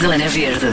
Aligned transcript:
Zona 0.00 0.28
Verde. 0.30 0.66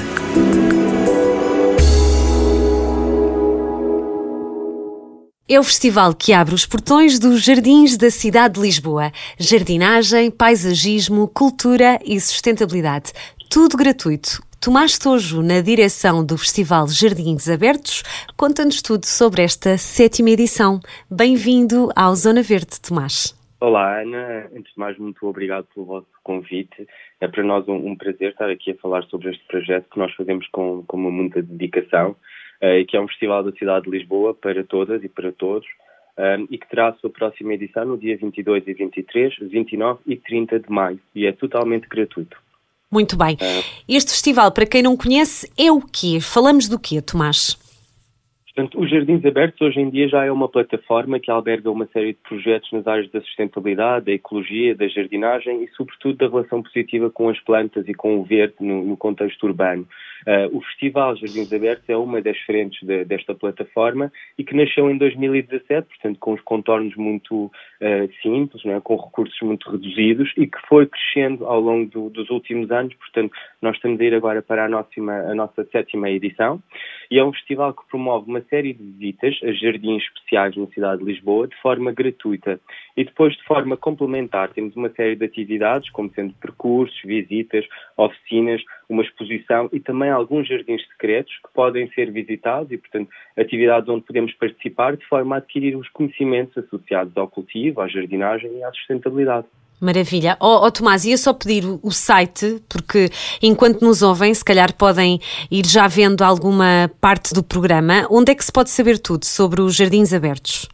É 5.49 5.59
o 5.59 5.63
festival 5.63 6.13
que 6.13 6.31
abre 6.31 6.55
os 6.55 6.65
portões 6.65 7.19
dos 7.19 7.43
jardins 7.43 7.97
da 7.97 8.09
cidade 8.09 8.53
de 8.53 8.61
Lisboa. 8.61 9.11
Jardinagem, 9.37 10.31
paisagismo, 10.31 11.27
cultura 11.27 11.99
e 12.05 12.21
sustentabilidade. 12.21 13.11
Tudo 13.49 13.75
gratuito. 13.75 14.41
Tomás 14.61 14.97
Tojo, 14.97 15.41
na 15.41 15.59
direção 15.59 16.23
do 16.23 16.37
Festival 16.37 16.87
Jardins 16.87 17.49
Abertos, 17.49 18.03
conta-nos 18.37 18.81
tudo 18.81 19.05
sobre 19.05 19.41
esta 19.41 19.77
sétima 19.77 20.29
edição. 20.29 20.79
Bem-vindo 21.11 21.91
ao 21.93 22.15
Zona 22.15 22.41
Verde, 22.41 22.79
Tomás. 22.79 23.36
Olá, 23.59 24.01
Ana. 24.01 24.49
Antes 24.55 24.71
de 24.71 24.79
mais, 24.79 24.97
muito 24.99 25.25
obrigado 25.27 25.65
pelo 25.73 25.85
vosso 25.87 26.07
convite. 26.23 26.87
É 27.19 27.27
para 27.27 27.43
nós 27.43 27.67
um, 27.67 27.73
um 27.73 27.95
prazer 27.95 28.31
estar 28.31 28.49
aqui 28.49 28.71
a 28.71 28.75
falar 28.75 29.03
sobre 29.05 29.31
este 29.31 29.43
projeto 29.47 29.89
que 29.89 29.97
nós 29.97 30.13
fazemos 30.13 30.47
com, 30.49 30.83
com 30.85 30.97
muita 30.97 31.41
dedicação, 31.41 32.11
uh, 32.11 32.85
que 32.87 32.95
é 32.95 33.01
um 33.01 33.07
festival 33.07 33.43
da 33.43 33.51
cidade 33.53 33.85
de 33.85 33.91
Lisboa 33.91 34.35
para 34.35 34.63
todas 34.63 35.03
e 35.03 35.09
para 35.09 35.31
todos, 35.31 35.67
um, 36.17 36.21
eh, 36.21 36.47
e 36.51 36.57
que 36.57 36.69
terá 36.69 36.89
a 36.89 36.93
sua 36.95 37.09
próxima 37.09 37.53
edição 37.53 37.85
no 37.85 37.97
dia 37.97 38.15
22 38.17 38.67
e 38.67 38.73
23, 38.73 39.35
29 39.39 39.99
e 40.05 40.15
30 40.15 40.59
de 40.59 40.69
maio, 40.69 40.99
e 41.15 41.25
é 41.25 41.31
totalmente 41.31 41.87
gratuito. 41.87 42.37
Muito 42.91 43.17
bem. 43.17 43.35
Uh, 43.35 43.63
este 43.87 44.11
festival, 44.11 44.51
para 44.51 44.65
quem 44.67 44.83
não 44.83 44.95
conhece, 44.95 45.51
é 45.57 45.71
o 45.71 45.81
quê? 45.81 46.19
Falamos 46.21 46.69
do 46.69 46.79
quê, 46.79 47.01
Tomás? 47.01 47.57
Portanto, 48.57 48.81
os 48.81 48.89
Jardins 48.89 49.23
Abertos 49.23 49.61
hoje 49.61 49.79
em 49.79 49.87
dia 49.87 50.09
já 50.09 50.25
é 50.25 50.31
uma 50.31 50.49
plataforma 50.49 51.19
que 51.19 51.29
alberga 51.29 51.69
uma 51.69 51.85
série 51.93 52.13
de 52.13 52.19
projetos 52.27 52.71
nas 52.71 52.87
áreas 52.87 53.07
da 53.11 53.21
sustentabilidade, 53.21 54.05
da 54.05 54.11
ecologia, 54.13 54.73
da 54.73 54.87
jardinagem 54.87 55.63
e, 55.63 55.67
sobretudo, 55.75 56.17
da 56.17 56.27
relação 56.27 56.63
positiva 56.63 57.07
com 57.11 57.29
as 57.29 57.39
plantas 57.41 57.87
e 57.87 57.93
com 57.93 58.17
o 58.17 58.23
verde 58.23 58.55
no, 58.59 58.83
no 58.83 58.97
contexto 58.97 59.43
urbano. 59.43 59.87
Uh, 60.25 60.57
o 60.57 60.61
Festival 60.61 61.15
Jardins 61.15 61.51
Abertos 61.51 61.87
é 61.89 61.95
uma 61.95 62.21
das 62.21 62.37
frentes 62.39 62.85
de, 62.85 63.05
desta 63.05 63.35
plataforma 63.35 64.11
e 64.37 64.43
que 64.43 64.55
nasceu 64.55 64.89
em 64.89 64.97
2017, 64.97 65.87
portanto, 65.87 66.19
com 66.19 66.33
os 66.33 66.41
contornos 66.41 66.95
muito 66.95 67.45
uh, 67.45 67.51
simples, 68.21 68.65
é? 68.65 68.79
com 68.79 68.95
recursos 68.95 69.39
muito 69.41 69.69
reduzidos 69.69 70.31
e 70.37 70.47
que 70.47 70.57
foi 70.67 70.87
crescendo 70.87 71.45
ao 71.45 71.59
longo 71.59 71.89
do, 71.89 72.09
dos 72.09 72.29
últimos 72.29 72.71
anos. 72.71 72.93
Portanto, 72.95 73.33
nós 73.61 73.75
estamos 73.75 73.99
a 73.99 74.03
ir 74.03 74.13
agora 74.13 74.41
para 74.41 74.65
a, 74.65 74.69
nossa, 74.69 74.89
a 74.99 75.35
nossa 75.35 75.63
sétima 75.65 76.09
edição 76.09 76.61
e 77.09 77.19
é 77.19 77.23
um 77.23 77.33
festival 77.33 77.73
que 77.73 77.87
promove 77.89 78.29
uma 78.29 78.41
série 78.41 78.73
de 78.73 78.83
visitas 78.83 79.39
a 79.43 79.51
jardins 79.51 80.03
especiais 80.03 80.55
na 80.55 80.67
cidade 80.67 81.03
de 81.03 81.11
Lisboa 81.11 81.47
de 81.47 81.55
forma 81.61 81.91
gratuita. 81.91 82.59
E 82.97 83.03
depois, 83.05 83.35
de 83.35 83.43
forma 83.43 83.77
complementar, 83.77 84.49
temos 84.49 84.75
uma 84.75 84.89
série 84.89 85.15
de 85.15 85.23
atividades, 85.23 85.87
como 85.91 86.11
sendo 86.15 86.33
percursos, 86.33 86.99
visitas, 87.05 87.63
oficinas, 87.95 88.59
uma 88.89 89.03
exposição 89.03 89.69
e 89.71 89.79
também 89.79 90.09
alguns 90.09 90.47
jardins 90.47 90.81
secretos 90.87 91.31
que 91.35 91.53
podem 91.53 91.87
ser 91.91 92.11
visitados 92.11 92.71
e, 92.71 92.77
portanto, 92.77 93.09
atividades 93.37 93.87
onde 93.87 94.03
podemos 94.03 94.33
participar 94.33 94.97
de 94.97 95.05
forma 95.05 95.35
a 95.35 95.37
adquirir 95.37 95.77
os 95.77 95.87
conhecimentos 95.89 96.57
associados 96.57 97.15
ao 97.15 97.27
cultivo, 97.27 97.81
à 97.81 97.87
jardinagem 97.87 98.51
e 98.57 98.63
à 98.63 98.71
sustentabilidade. 98.73 99.45
Maravilha. 99.79 100.35
Ó 100.39 100.63
oh, 100.63 100.65
oh, 100.65 100.71
Tomás, 100.71 101.05
ia 101.05 101.17
só 101.19 101.33
pedir 101.33 101.63
o 101.83 101.91
site, 101.91 102.59
porque 102.67 103.09
enquanto 103.43 103.83
nos 103.83 104.01
ouvem, 104.01 104.33
se 104.33 104.43
calhar 104.43 104.73
podem 104.73 105.19
ir 105.51 105.67
já 105.67 105.87
vendo 105.87 106.23
alguma 106.23 106.89
parte 106.99 107.31
do 107.31 107.43
programa. 107.43 108.07
Onde 108.09 108.31
é 108.31 108.35
que 108.35 108.43
se 108.43 108.51
pode 108.51 108.71
saber 108.71 108.97
tudo 108.97 109.23
sobre 109.23 109.61
os 109.61 109.75
jardins 109.75 110.13
abertos? 110.13 110.67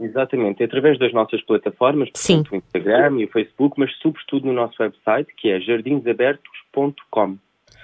Exatamente, 0.00 0.64
através 0.64 0.98
das 0.98 1.12
nossas 1.12 1.42
plataformas, 1.42 2.08
portanto, 2.10 2.48
Sim. 2.48 2.56
o 2.56 2.56
Instagram 2.56 3.20
e 3.20 3.24
o 3.26 3.28
Facebook, 3.28 3.78
mas 3.78 3.94
sobretudo 3.98 4.46
no 4.46 4.54
nosso 4.54 4.82
website, 4.82 5.32
que 5.36 5.50
é 5.50 5.60
jardinsabertos.com. 5.60 7.36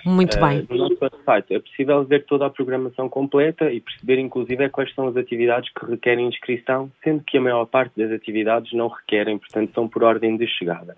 Muito 0.07 0.39
bem. 0.39 0.61
Uh, 0.61 0.67
no 0.71 0.77
nosso 0.77 0.99
website 1.03 1.53
é 1.53 1.59
possível 1.59 2.05
ver 2.05 2.25
toda 2.27 2.47
a 2.47 2.51
programação 2.51 3.09
completa 3.09 3.71
e 3.73 3.81
perceber, 3.81 4.21
inclusive, 4.21 4.69
quais 4.69 4.95
são 4.95 5.09
as 5.09 5.17
atividades 5.17 5.69
que 5.73 5.85
requerem 5.85 6.29
inscrição, 6.29 6.89
sendo 7.03 7.25
que 7.27 7.37
a 7.39 7.41
maior 7.41 7.67
parte 7.67 7.93
das 7.97 8.13
atividades 8.13 8.73
não 8.73 8.87
requerem, 8.87 9.37
portanto, 9.37 9.73
são 9.75 9.89
por 9.89 10.05
ordem 10.05 10.37
de 10.37 10.47
chegada. 10.47 10.97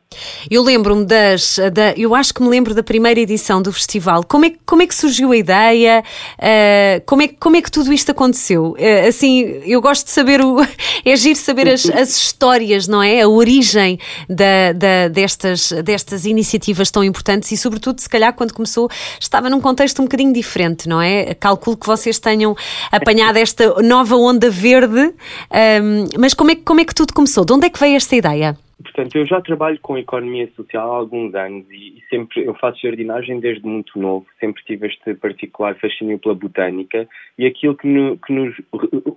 Eu 0.51 0.63
lembro-me 0.63 1.07
das. 1.07 1.59
Da, 1.73 1.95
eu 1.97 2.15
acho 2.15 2.35
que 2.35 2.43
me 2.43 2.51
lembro 2.51 2.75
da 2.75 2.83
primeira 2.83 3.19
edição 3.19 3.63
do 3.63 3.73
festival. 3.73 4.23
Como 4.25 4.45
é, 4.45 4.53
como 4.67 4.83
é 4.83 4.87
que 4.87 4.95
surgiu 4.95 5.33
a 5.33 5.37
ideia? 5.37 6.03
Uh, 6.39 7.03
como, 7.07 7.23
é, 7.23 7.29
como 7.29 7.57
é 7.57 7.63
que 7.63 7.71
tudo 7.71 7.91
isto 7.91 8.11
aconteceu? 8.11 8.73
Uh, 8.73 9.09
assim, 9.09 9.41
eu 9.65 9.81
gosto 9.81 10.05
de 10.05 10.11
saber. 10.11 10.43
O, 10.43 10.59
é 11.05 11.17
giro 11.17 11.39
saber 11.39 11.69
as, 11.69 11.89
as 11.89 12.15
histórias, 12.15 12.87
não 12.87 13.03
é? 13.03 13.23
A 13.23 13.29
origem 13.29 13.99
da, 14.29 14.73
da, 14.75 15.09
destas, 15.09 15.73
destas 15.83 16.27
iniciativas 16.27 16.91
tão 16.91 17.03
importantes 17.03 17.51
e, 17.53 17.57
sobretudo, 17.57 18.01
se 18.01 18.09
calhar, 18.09 18.35
quando 18.35 18.53
começou 18.53 18.91
estava 19.21 19.49
num 19.51 19.61
contexto 19.61 20.01
um 20.01 20.05
bocadinho 20.05 20.33
diferente, 20.33 20.89
não 20.89 21.01
é? 21.01 21.35
Calculo 21.35 21.77
que 21.77 21.87
vocês 21.87 22.19
tenham 22.19 22.57
apanhado 22.91 23.37
esta 23.37 23.83
nova 23.83 24.17
onda 24.17 24.51
verde, 24.51 25.01
um, 25.01 26.19
mas 26.19 26.35
como 26.35 26.51
é, 26.51 26.57
como 26.57 26.81
é 26.81 26.85
que 26.85 26.95
tudo 26.95 27.13
começou? 27.13 27.45
De 27.45 27.53
onde 27.53 27.67
é 27.67 27.71
que 27.71 27.79
veio 27.79 27.97
esta 27.97 28.15
ideia? 28.17 28.57
Portanto, 28.99 29.15
eu 29.15 29.27
já 29.27 29.41
trabalho 29.41 29.79
com 29.81 29.97
economia 29.97 30.51
social 30.57 30.91
há 30.91 30.97
alguns 30.97 31.33
anos 31.33 31.65
e, 31.71 31.99
e, 31.99 32.03
sempre 32.11 32.45
eu 32.45 32.53
faço 32.55 32.81
jardinagem 32.83 33.39
desde 33.39 33.65
muito 33.65 33.97
novo. 33.97 34.27
Sempre 34.41 34.61
tive 34.65 34.89
este 34.89 35.15
particular 35.15 35.77
fascínio 35.77 36.19
pela 36.19 36.35
botânica 36.35 37.09
e 37.39 37.47
aquilo 37.47 37.77
que, 37.77 37.87
no, 37.87 38.19
que 38.19 38.33
nos 38.33 38.57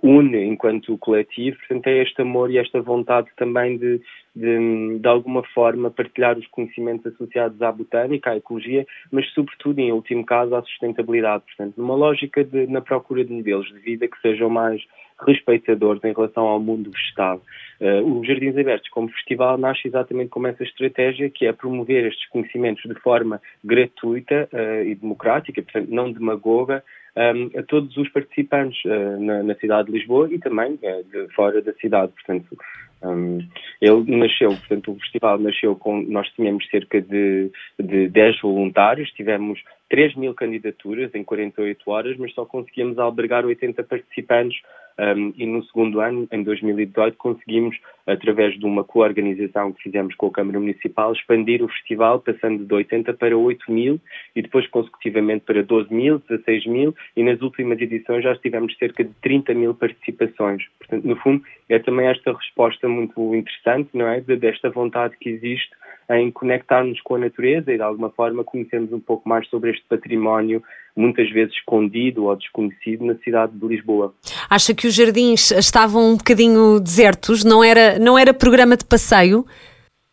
une 0.00 0.38
enquanto 0.44 0.96
coletivo, 0.98 1.58
portanto, 1.58 1.88
é 1.88 2.00
este 2.00 2.22
amor 2.22 2.48
e 2.52 2.58
esta 2.58 2.80
vontade 2.80 3.26
também 3.36 3.76
de, 3.76 4.00
de, 4.36 4.98
de 5.00 5.08
alguma 5.08 5.42
forma, 5.52 5.90
partilhar 5.90 6.38
os 6.38 6.46
conhecimentos 6.46 7.12
associados 7.12 7.60
à 7.60 7.72
botânica, 7.72 8.30
à 8.30 8.36
ecologia, 8.36 8.86
mas, 9.10 9.28
sobretudo, 9.32 9.80
em 9.80 9.90
último 9.90 10.24
caso, 10.24 10.54
à 10.54 10.62
sustentabilidade. 10.62 11.42
Portanto, 11.44 11.74
numa 11.76 11.96
lógica 11.96 12.44
de, 12.44 12.68
na 12.68 12.80
procura 12.80 13.24
de 13.24 13.32
modelos 13.32 13.66
de 13.66 13.80
vida 13.80 14.06
que 14.06 14.20
sejam 14.20 14.48
mais 14.48 14.80
respeitadores 15.26 16.02
em 16.04 16.12
relação 16.12 16.44
ao 16.44 16.60
mundo 16.60 16.90
vegetal. 16.90 17.42
Uh, 17.80 18.18
o 18.18 18.24
Jardins 18.24 18.56
Abertos, 18.56 18.88
como 18.90 19.08
festival, 19.10 19.58
nasce 19.58 19.88
exatamente 19.88 20.30
como 20.30 20.46
essa 20.46 20.62
estratégia, 20.62 21.30
que 21.30 21.46
é 21.46 21.52
promover 21.52 22.06
estes 22.06 22.28
conhecimentos 22.28 22.82
de 22.82 22.94
forma 23.00 23.40
gratuita 23.64 24.48
uh, 24.52 24.86
e 24.86 24.94
democrática, 24.94 25.62
portanto, 25.62 25.88
não 25.90 26.12
demagoga, 26.12 26.82
um, 27.16 27.58
a 27.58 27.62
todos 27.62 27.96
os 27.96 28.08
participantes 28.10 28.82
uh, 28.84 29.20
na, 29.20 29.42
na, 29.42 29.54
cidade 29.56 29.90
de 29.90 29.98
Lisboa 29.98 30.32
e 30.32 30.38
também 30.38 30.74
uh, 30.74 31.04
de 31.10 31.32
fora 31.34 31.60
da 31.60 31.72
cidade. 31.74 32.12
Portanto, 32.12 32.56
um, 33.02 33.38
ele 33.80 34.16
nasceu, 34.16 34.50
portanto, 34.50 34.92
o 34.92 35.00
festival 35.00 35.38
nasceu 35.38 35.76
com, 35.76 36.00
nós 36.02 36.28
tínhamos 36.30 36.66
cerca 36.68 37.00
de, 37.00 37.50
de 37.78 38.08
10 38.08 38.40
voluntários, 38.40 39.10
tivemos 39.10 39.60
3 39.90 40.14
mil 40.16 40.34
candidaturas 40.34 41.14
em 41.14 41.24
48 41.24 41.90
horas, 41.90 42.16
mas 42.16 42.32
só 42.32 42.46
conseguíamos 42.46 42.98
albergar 42.98 43.44
80 43.44 43.82
participantes 43.82 44.58
um, 44.98 45.32
e 45.36 45.46
no 45.46 45.62
segundo 45.64 46.00
ano, 46.00 46.28
em 46.30 46.42
2018, 46.42 47.16
conseguimos, 47.16 47.76
através 48.06 48.58
de 48.58 48.64
uma 48.64 48.84
coorganização 48.84 49.72
que 49.72 49.82
fizemos 49.82 50.14
com 50.14 50.26
a 50.26 50.32
Câmara 50.32 50.60
Municipal, 50.60 51.12
expandir 51.12 51.62
o 51.62 51.68
festival, 51.68 52.20
passando 52.20 52.64
de 52.64 52.74
80 52.74 53.14
para 53.14 53.36
8 53.36 53.70
mil 53.70 54.00
e 54.34 54.42
depois 54.42 54.66
consecutivamente 54.68 55.44
para 55.44 55.62
12 55.62 55.92
mil, 55.92 56.18
16 56.28 56.66
mil 56.66 56.94
e 57.16 57.22
nas 57.22 57.40
últimas 57.40 57.80
edições 57.80 58.22
já 58.22 58.34
tivemos 58.36 58.76
cerca 58.76 59.04
de 59.04 59.12
30 59.22 59.54
mil 59.54 59.74
participações. 59.74 60.62
Portanto, 60.78 61.04
no 61.04 61.16
fundo, 61.16 61.42
é 61.68 61.78
também 61.78 62.06
esta 62.06 62.32
resposta 62.32 62.88
muito 62.88 63.34
interessante, 63.34 63.90
não 63.94 64.06
é? 64.08 64.20
Desta 64.20 64.70
vontade 64.70 65.16
que 65.18 65.30
existe 65.30 65.70
em 66.10 66.30
conectar-nos 66.30 67.00
com 67.02 67.14
a 67.16 67.18
natureza 67.18 67.72
e 67.72 67.76
de 67.76 67.82
alguma 67.82 68.10
forma 68.10 68.44
conhecermos 68.44 68.92
um 68.92 69.00
pouco 69.00 69.28
mais 69.28 69.48
sobre 69.48 69.70
este 69.70 69.84
património 69.88 70.62
muitas 70.96 71.30
vezes 71.30 71.54
escondido 71.54 72.24
ou 72.24 72.36
desconhecido 72.36 73.04
na 73.04 73.14
cidade 73.16 73.52
de 73.58 73.66
Lisboa. 73.66 74.14
Acha 74.48 74.74
que 74.74 74.86
os 74.86 74.94
jardins 74.94 75.50
estavam 75.50 76.12
um 76.12 76.16
bocadinho 76.16 76.78
desertos? 76.80 77.44
Não 77.44 77.64
era, 77.64 77.98
não 77.98 78.18
era 78.18 78.34
programa 78.34 78.76
de 78.76 78.84
passeio? 78.84 79.46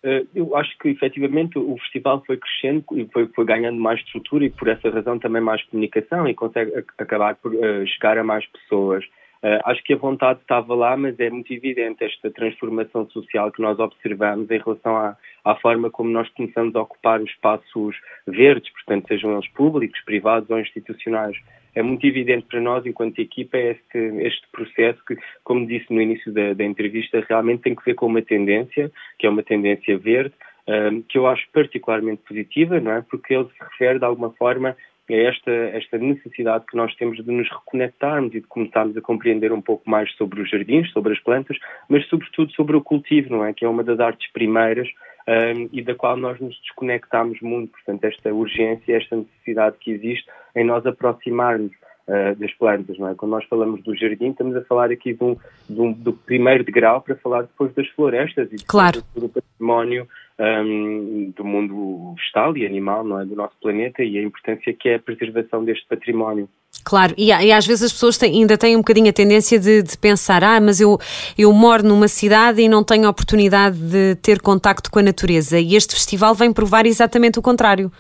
Uh, 0.04 0.26
eu 0.34 0.56
acho 0.56 0.78
que 0.78 0.88
efetivamente 0.88 1.60
o 1.60 1.78
festival 1.80 2.24
foi 2.26 2.38
crescendo 2.38 2.86
e 2.94 3.06
foi, 3.12 3.28
foi, 3.28 3.46
ganhando 3.46 3.78
mais 3.78 4.00
estrutura 4.00 4.46
e 4.46 4.50
por 4.50 4.70
essa 4.70 4.90
razão 4.90 5.20
também 5.20 5.42
mais 5.42 5.62
comunicação 5.66 6.26
e 6.26 6.34
consegue 6.34 6.72
acabar 6.98 7.36
por 7.36 7.54
uh, 7.54 7.86
chegar 7.86 8.18
a 8.18 8.24
mais 8.24 8.46
pessoas. 8.48 9.04
Uh, 9.42 9.60
acho 9.64 9.82
que 9.84 9.94
a 9.94 9.98
vontade 9.98 10.42
estava 10.42 10.76
lá, 10.76 10.98
mas 10.98 11.18
é 11.18 11.30
muito 11.30 11.54
evidente 11.54 12.04
esta 12.04 12.30
transformação 12.30 13.10
social 13.10 13.50
que 13.52 13.62
nós 13.62 13.80
observamos 13.80 14.52
em 14.52 14.58
relação 14.58 14.98
à, 14.98 15.18
à, 15.46 15.56
forma 15.56 15.90
como 15.90 16.10
nós 16.10 16.28
começamos 16.32 16.76
a 16.76 16.82
ocupar 16.82 17.22
os 17.22 17.30
espaços 17.30 17.96
verdes, 18.28 18.70
portanto, 18.74 19.08
sejam 19.08 19.32
eles 19.32 19.48
públicos, 19.50 19.98
privados 20.04 20.50
ou 20.50 20.60
institucionais. 20.60 21.38
É 21.74 21.82
muito 21.82 22.06
evidente 22.06 22.48
para 22.48 22.60
nós, 22.60 22.86
enquanto 22.86 23.20
equipa, 23.20 23.58
este, 23.58 23.98
este 23.98 24.46
processo 24.52 25.00
que, 25.06 25.16
como 25.46 25.66
disse 25.66 25.86
no 25.90 26.02
início 26.02 26.34
da, 26.34 26.52
da 26.54 26.66
entrevista, 26.66 27.26
realmente 27.30 27.62
tem 27.62 27.76
que 27.76 27.86
ver 27.86 27.94
com 27.94 28.08
uma 28.08 28.22
tendência, 28.22 28.92
que 29.18 29.26
é 29.26 29.30
uma 29.30 29.44
tendência 29.44 29.98
verde, 29.98 30.34
uh, 30.68 31.02
que 31.04 31.18
eu 31.18 31.26
acho 31.28 31.48
particularmente 31.54 32.24
positiva, 32.28 32.82
não 32.82 32.92
é? 32.92 33.02
Porque 33.02 33.34
ele 33.34 33.46
se 33.46 33.64
refere, 33.64 34.00
de 34.00 34.06
alguma 34.06 34.32
forma, 34.32 34.76
é 35.10 35.26
esta, 35.26 35.52
esta 35.52 35.98
necessidade 35.98 36.66
que 36.66 36.78
nós 36.78 36.94
temos 36.96 37.24
de 37.24 37.32
nos 37.32 37.50
reconectarmos 37.50 38.34
e 38.34 38.42
de 38.42 38.48
começarmos 38.48 38.96
a 38.96 39.02
compreender 39.02 39.52
um 39.52 39.62
pouco 39.62 39.90
mais 39.90 40.12
sobre 40.16 40.42
os 40.42 40.50
jardins, 40.50 40.92
sobre 40.92 41.14
as 41.14 41.20
plantas, 41.20 41.58
mas 41.88 42.06
sobretudo 42.08 42.52
sobre 42.54 42.76
o 42.76 42.82
cultivo, 42.82 43.30
não 43.30 43.46
é? 43.46 43.54
Que 43.54 43.66
é 43.66 43.70
uma 43.70 43.84
das 43.84 44.00
artes 44.00 44.32
primeiras 44.32 44.88
um, 45.28 45.70
e 45.72 45.82
da 45.82 45.96
qual 45.96 46.18
nós 46.18 46.40
nos 46.40 46.60
desconectamos 46.62 47.40
muito. 47.42 47.72
Portanto, 47.72 48.04
esta 48.06 48.34
urgência, 48.34 48.98
esta 48.98 49.16
necessidade 49.16 49.78
que 49.80 49.92
existe 49.92 50.28
em 50.56 50.64
nós 50.64 50.86
aproximarmos 50.86 51.72
uh, 52.10 52.36
das 52.36 52.52
plantas, 52.56 52.98
não 52.98 53.08
é? 53.08 53.16
Quando 53.16 53.32
nós 53.32 53.46
falamos 53.46 53.82
do 53.84 53.96
jardim, 53.96 54.32
estamos 54.32 54.56
a 54.56 54.62
falar 54.64 54.92
aqui 54.92 55.14
de 55.14 55.24
um, 55.24 55.38
de 55.70 55.80
um, 55.80 55.94
do 55.94 56.12
primeiro 56.14 56.64
degrau 56.64 57.02
para 57.02 57.16
falar 57.16 57.44
depois 57.44 57.74
das 57.76 57.88
florestas 57.90 58.52
e 58.52 58.58
claro. 58.66 59.04
do 59.16 59.30
património 59.30 60.08
um, 60.40 61.34
do 61.36 61.44
mundo 61.44 62.16
vegetal 62.16 62.56
e 62.58 62.66
animal, 62.66 63.04
não 63.04 63.20
é? 63.20 63.26
Do 63.26 63.36
nosso 63.36 63.56
planeta 63.62 64.04
e 64.04 64.18
a 64.18 64.24
importância 64.24 64.74
que 64.74 64.90
é 64.90 64.96
a 64.96 65.00
preservação 65.00 65.64
deste 65.64 65.86
património. 65.88 66.50
Claro, 66.84 67.14
e, 67.18 67.28
e, 67.28 67.52
às 67.52 67.68
vezes 67.68 67.84
as 67.84 67.92
pessoas 67.92 68.18
têm, 68.18 68.34
ainda 68.34 68.58
têm 68.58 68.76
um 68.76 68.80
bocadinho 68.80 69.10
a 69.10 69.14
tendência 69.14 69.60
de, 69.60 69.84
de, 69.84 69.98
pensar: 69.98 70.44
ah, 70.44 70.62
mas 70.62 70.80
eu, 70.80 70.98
eu 71.38 71.52
moro 71.52 71.84
numa 71.84 72.08
cidade 72.08 72.62
e 72.62 72.70
não 72.70 72.84
tenho 72.84 73.06
a 73.06 73.10
oportunidade 73.10 73.78
de 73.78 74.16
ter 74.16 74.40
contacto 74.40 74.90
com 74.90 75.00
a 75.00 75.04
natureza. 75.04 75.60
E 75.60 75.76
este 75.76 75.94
festival 75.94 76.34
vem 76.34 76.54
provar 76.54 76.86
exatamente 76.86 77.38
o 77.38 77.42
contrário. 77.42 77.92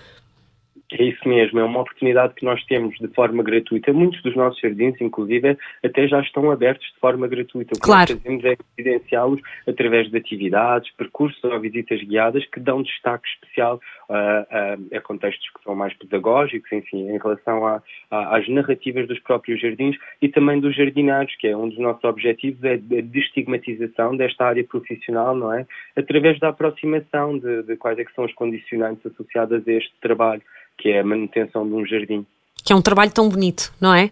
É 0.91 1.03
isso 1.03 1.27
mesmo, 1.27 1.59
é 1.59 1.63
uma 1.63 1.81
oportunidade 1.81 2.33
que 2.33 2.44
nós 2.44 2.63
temos 2.65 2.97
de 2.97 3.07
forma 3.09 3.44
gratuita. 3.44 3.94
Muitos 3.94 4.24
dos 4.24 4.36
nossos 4.36 4.59
jardins, 4.59 5.00
inclusive, 5.00 5.56
até 5.83 6.07
já 6.07 6.19
estão 6.19 6.50
abertos 6.50 6.88
de 6.88 7.00
forma 7.00 7.27
gratuita. 7.27 7.74
O 7.75 7.80
que 7.80 7.86
claro. 7.86 8.12
nós 8.12 8.24
fazemos 8.24 8.44
é 8.44 8.57
evidenciá-los 8.75 9.39
através 9.68 10.09
de 10.09 10.18
atividades, 10.18 10.91
percursos 10.95 11.44
ou 11.44 11.59
visitas 11.59 12.01
guiadas 12.01 12.44
que 12.45 12.59
dão 12.59 12.81
destaque 12.81 13.27
especial 13.30 13.80
uh, 14.09 14.13
uh, 14.13 14.97
a 14.97 15.01
contextos 15.01 15.47
que 15.56 15.63
são 15.63 15.75
mais 15.75 15.94
pedagógicos, 15.94 16.71
enfim, 16.71 17.07
em 17.07 17.19
relação 17.19 17.68
a, 17.68 17.83
a, 18.09 18.38
às 18.38 18.50
narrativas 18.50 19.07
dos 19.07 19.19
próprios 19.19 19.62
jardins 19.62 19.95
e 20.19 20.27
também 20.27 20.59
dos 20.59 20.75
jardinários, 20.75 21.35
que 21.35 21.47
é 21.47 21.56
um 21.56 21.69
dos 21.69 21.77
nossos 21.77 22.03
objetivos, 22.03 22.63
é 22.63 22.74
a 22.74 23.01
destigmatização 23.01 24.18
desta 24.18 24.45
área 24.45 24.63
profissional, 24.63 25.35
não 25.35 25.53
é? 25.53 25.68
Através 25.95 26.39
da 26.39 26.50
aproximação 26.50 27.38
de, 27.38 27.62
de 27.62 27.77
quais 27.77 28.00
é 28.00 28.03
que 28.03 28.13
são 28.13 28.25
os 28.25 28.33
condicionantes 28.33 29.06
associados 29.06 29.68
a 29.68 29.71
este 29.71 29.94
trabalho 30.01 30.42
que 30.80 30.90
é 30.90 31.00
a 31.00 31.04
manutenção 31.04 31.68
de 31.68 31.74
um 31.74 31.86
jardim. 31.86 32.26
Que 32.64 32.74
é 32.74 32.76
um 32.76 32.81
trabalho 32.81 33.12
tão 33.12 33.30
bonito, 33.30 33.74
não 33.80 33.94
é? 33.94 34.12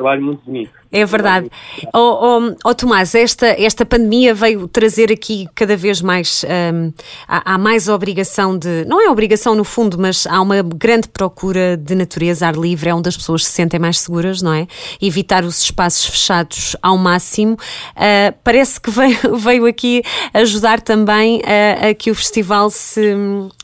Trabalho 0.00 0.22
muito 0.22 0.42
bonito. 0.46 0.70
É 0.92 1.04
verdade. 1.04 1.48
Oh, 1.94 1.98
oh, 2.40 2.56
oh, 2.64 2.74
Tomás, 2.74 3.14
esta, 3.14 3.46
esta 3.46 3.86
pandemia 3.86 4.34
veio 4.34 4.66
trazer 4.66 5.12
aqui 5.12 5.46
cada 5.54 5.76
vez 5.76 6.00
mais. 6.00 6.44
Um, 6.74 6.92
há, 7.28 7.54
há, 7.54 7.58
mais 7.58 7.88
obrigação 7.88 8.58
de. 8.58 8.84
Não 8.86 9.00
é 9.00 9.08
obrigação 9.08 9.54
no 9.54 9.62
fundo, 9.62 9.96
mas 9.98 10.26
há 10.26 10.40
uma 10.40 10.62
grande 10.62 11.06
procura 11.06 11.76
de 11.76 11.94
natureza, 11.94 12.48
ar 12.48 12.56
livre, 12.56 12.90
é 12.90 12.94
onde 12.94 13.08
as 13.08 13.16
pessoas 13.16 13.44
se 13.44 13.52
sentem 13.52 13.78
mais 13.78 14.00
seguras, 14.00 14.42
não 14.42 14.52
é? 14.52 14.66
Evitar 15.00 15.44
os 15.44 15.62
espaços 15.62 16.06
fechados 16.06 16.74
ao 16.82 16.98
máximo. 16.98 17.52
Uh, 17.52 18.34
parece 18.42 18.80
que 18.80 18.90
veio, 18.90 19.18
veio 19.38 19.66
aqui 19.66 20.02
ajudar 20.34 20.80
também 20.80 21.40
a, 21.44 21.90
a 21.90 21.94
que 21.94 22.10
o 22.10 22.14
festival 22.16 22.68
se, 22.68 23.14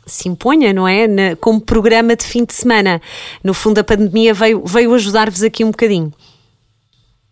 se 0.04 0.28
imponha, 0.28 0.72
não 0.72 0.86
é? 0.86 1.08
Na, 1.08 1.34
como 1.36 1.60
programa 1.60 2.14
de 2.14 2.24
fim 2.24 2.44
de 2.44 2.54
semana. 2.54 3.00
No 3.42 3.52
fundo, 3.52 3.80
a 3.80 3.84
pandemia 3.84 4.32
veio, 4.32 4.62
veio 4.64 4.94
ajudar-vos 4.94 5.42
aqui 5.42 5.64
um 5.64 5.72
bocadinho. 5.72 6.12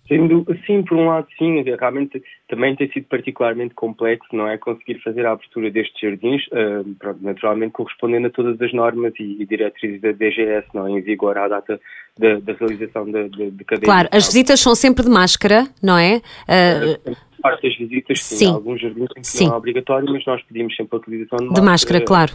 Sendo, 0.07 0.45
sim, 0.67 0.83
por 0.83 0.99
um 0.99 1.09
lado, 1.09 1.27
sim, 1.39 1.63
realmente 1.63 2.23
também 2.49 2.77
tem 2.77 2.91
sido 2.91 3.07
particularmente 3.07 3.75
complexo, 3.75 4.29
não 4.35 4.47
é? 4.47 4.59
Conseguir 4.59 5.01
fazer 5.03 5.25
a 5.25 5.33
abertura 5.33 5.71
destes 5.71 5.99
jardins, 5.99 6.43
uh, 6.49 7.17
naturalmente 7.23 7.73
correspondendo 7.73 8.27
a 8.27 8.31
todas 8.31 8.61
as 8.61 8.73
normas 8.75 9.15
e, 9.19 9.43
e, 9.43 9.47
diretrizes 9.47 10.03
da 10.03 10.13
DGS, 10.13 10.69
não 10.75 10.87
é? 10.87 10.91
Em 10.91 11.01
vigor 11.01 11.39
à 11.39 11.49
data 11.49 11.81
da, 12.19 12.39
da 12.39 12.53
realização 12.53 13.07
de, 13.07 13.29
de, 13.31 13.51
de 13.51 13.65
cada 13.65 13.81
Claro, 13.81 14.09
as 14.13 14.27
visitas 14.27 14.61
são 14.61 14.75
sempre 14.75 15.05
de 15.05 15.11
máscara, 15.11 15.67
não 15.83 15.97
é? 15.97 16.21
Uh... 16.49 17.17
Parte 17.41 17.69
das 17.69 17.77
visitas, 17.77 18.23
sim, 18.23 18.37
sim. 18.37 18.53
alguns 18.53 18.81
jardins 18.81 19.09
sim. 19.23 19.47
não 19.47 19.55
é 19.55 19.57
obrigatório, 19.57 20.11
mas 20.11 20.25
nós 20.27 20.43
pedimos 20.43 20.75
sempre 20.77 20.97
a 20.97 20.99
utilização 20.99 21.39
de, 21.39 21.45
de 21.45 21.49
máscara. 21.49 21.71
máscara 21.71 22.01
claro 22.01 22.33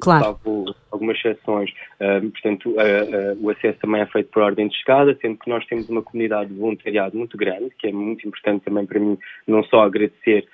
claro. 0.00 0.24
salvo 0.24 0.74
algumas 0.90 1.16
exceções. 1.18 1.70
Uh, 2.00 2.30
portanto, 2.30 2.70
uh, 2.70 3.34
uh, 3.34 3.44
o 3.46 3.50
acesso 3.50 3.78
também 3.80 4.00
é 4.00 4.06
feito 4.06 4.30
por 4.30 4.42
ordem 4.42 4.68
de 4.68 4.76
chegada, 4.76 5.16
sendo 5.20 5.38
que 5.38 5.50
nós 5.50 5.64
temos 5.66 5.88
uma 5.88 6.02
comunidade 6.02 6.50
de 6.50 6.58
voluntariado 6.58 7.16
muito 7.16 7.36
grande, 7.36 7.70
que 7.78 7.88
é 7.88 7.92
muito 7.92 8.26
importante 8.26 8.64
também 8.64 8.86
para 8.86 9.00
mim, 9.00 9.18
não 9.46 9.62
só 9.64 9.82
agradecer, 9.82 10.46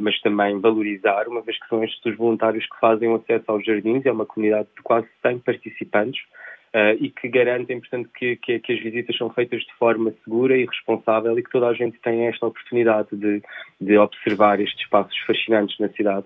mas 0.00 0.20
também 0.20 0.60
valorizar, 0.60 1.26
uma 1.28 1.40
vez 1.40 1.58
que 1.58 1.66
são 1.66 1.82
estes 1.82 2.04
os 2.04 2.14
voluntários 2.14 2.62
que 2.66 2.78
fazem 2.78 3.08
o 3.08 3.14
acesso 3.14 3.44
aos 3.46 3.64
jardins, 3.64 4.04
é 4.04 4.12
uma 4.12 4.26
comunidade 4.26 4.68
de 4.76 4.82
quase 4.82 5.08
100 5.22 5.38
participantes. 5.38 6.20
Uh, 6.74 6.96
e 6.98 7.10
que 7.10 7.28
garantem, 7.28 7.80
portanto, 7.80 8.08
que, 8.16 8.34
que, 8.36 8.58
que, 8.58 8.72
as 8.72 8.80
visitas 8.80 9.14
são 9.18 9.28
feitas 9.28 9.60
de 9.60 9.74
forma 9.74 10.10
segura 10.24 10.56
e 10.56 10.64
responsável 10.64 11.38
e 11.38 11.42
que 11.42 11.50
toda 11.50 11.68
a 11.68 11.74
gente 11.74 11.98
tem 12.00 12.26
esta 12.26 12.46
oportunidade 12.46 13.08
de, 13.12 13.42
de 13.78 13.98
observar 13.98 14.58
estes 14.58 14.80
espaços 14.80 15.14
fascinantes 15.26 15.78
na 15.78 15.90
cidade. 15.90 16.24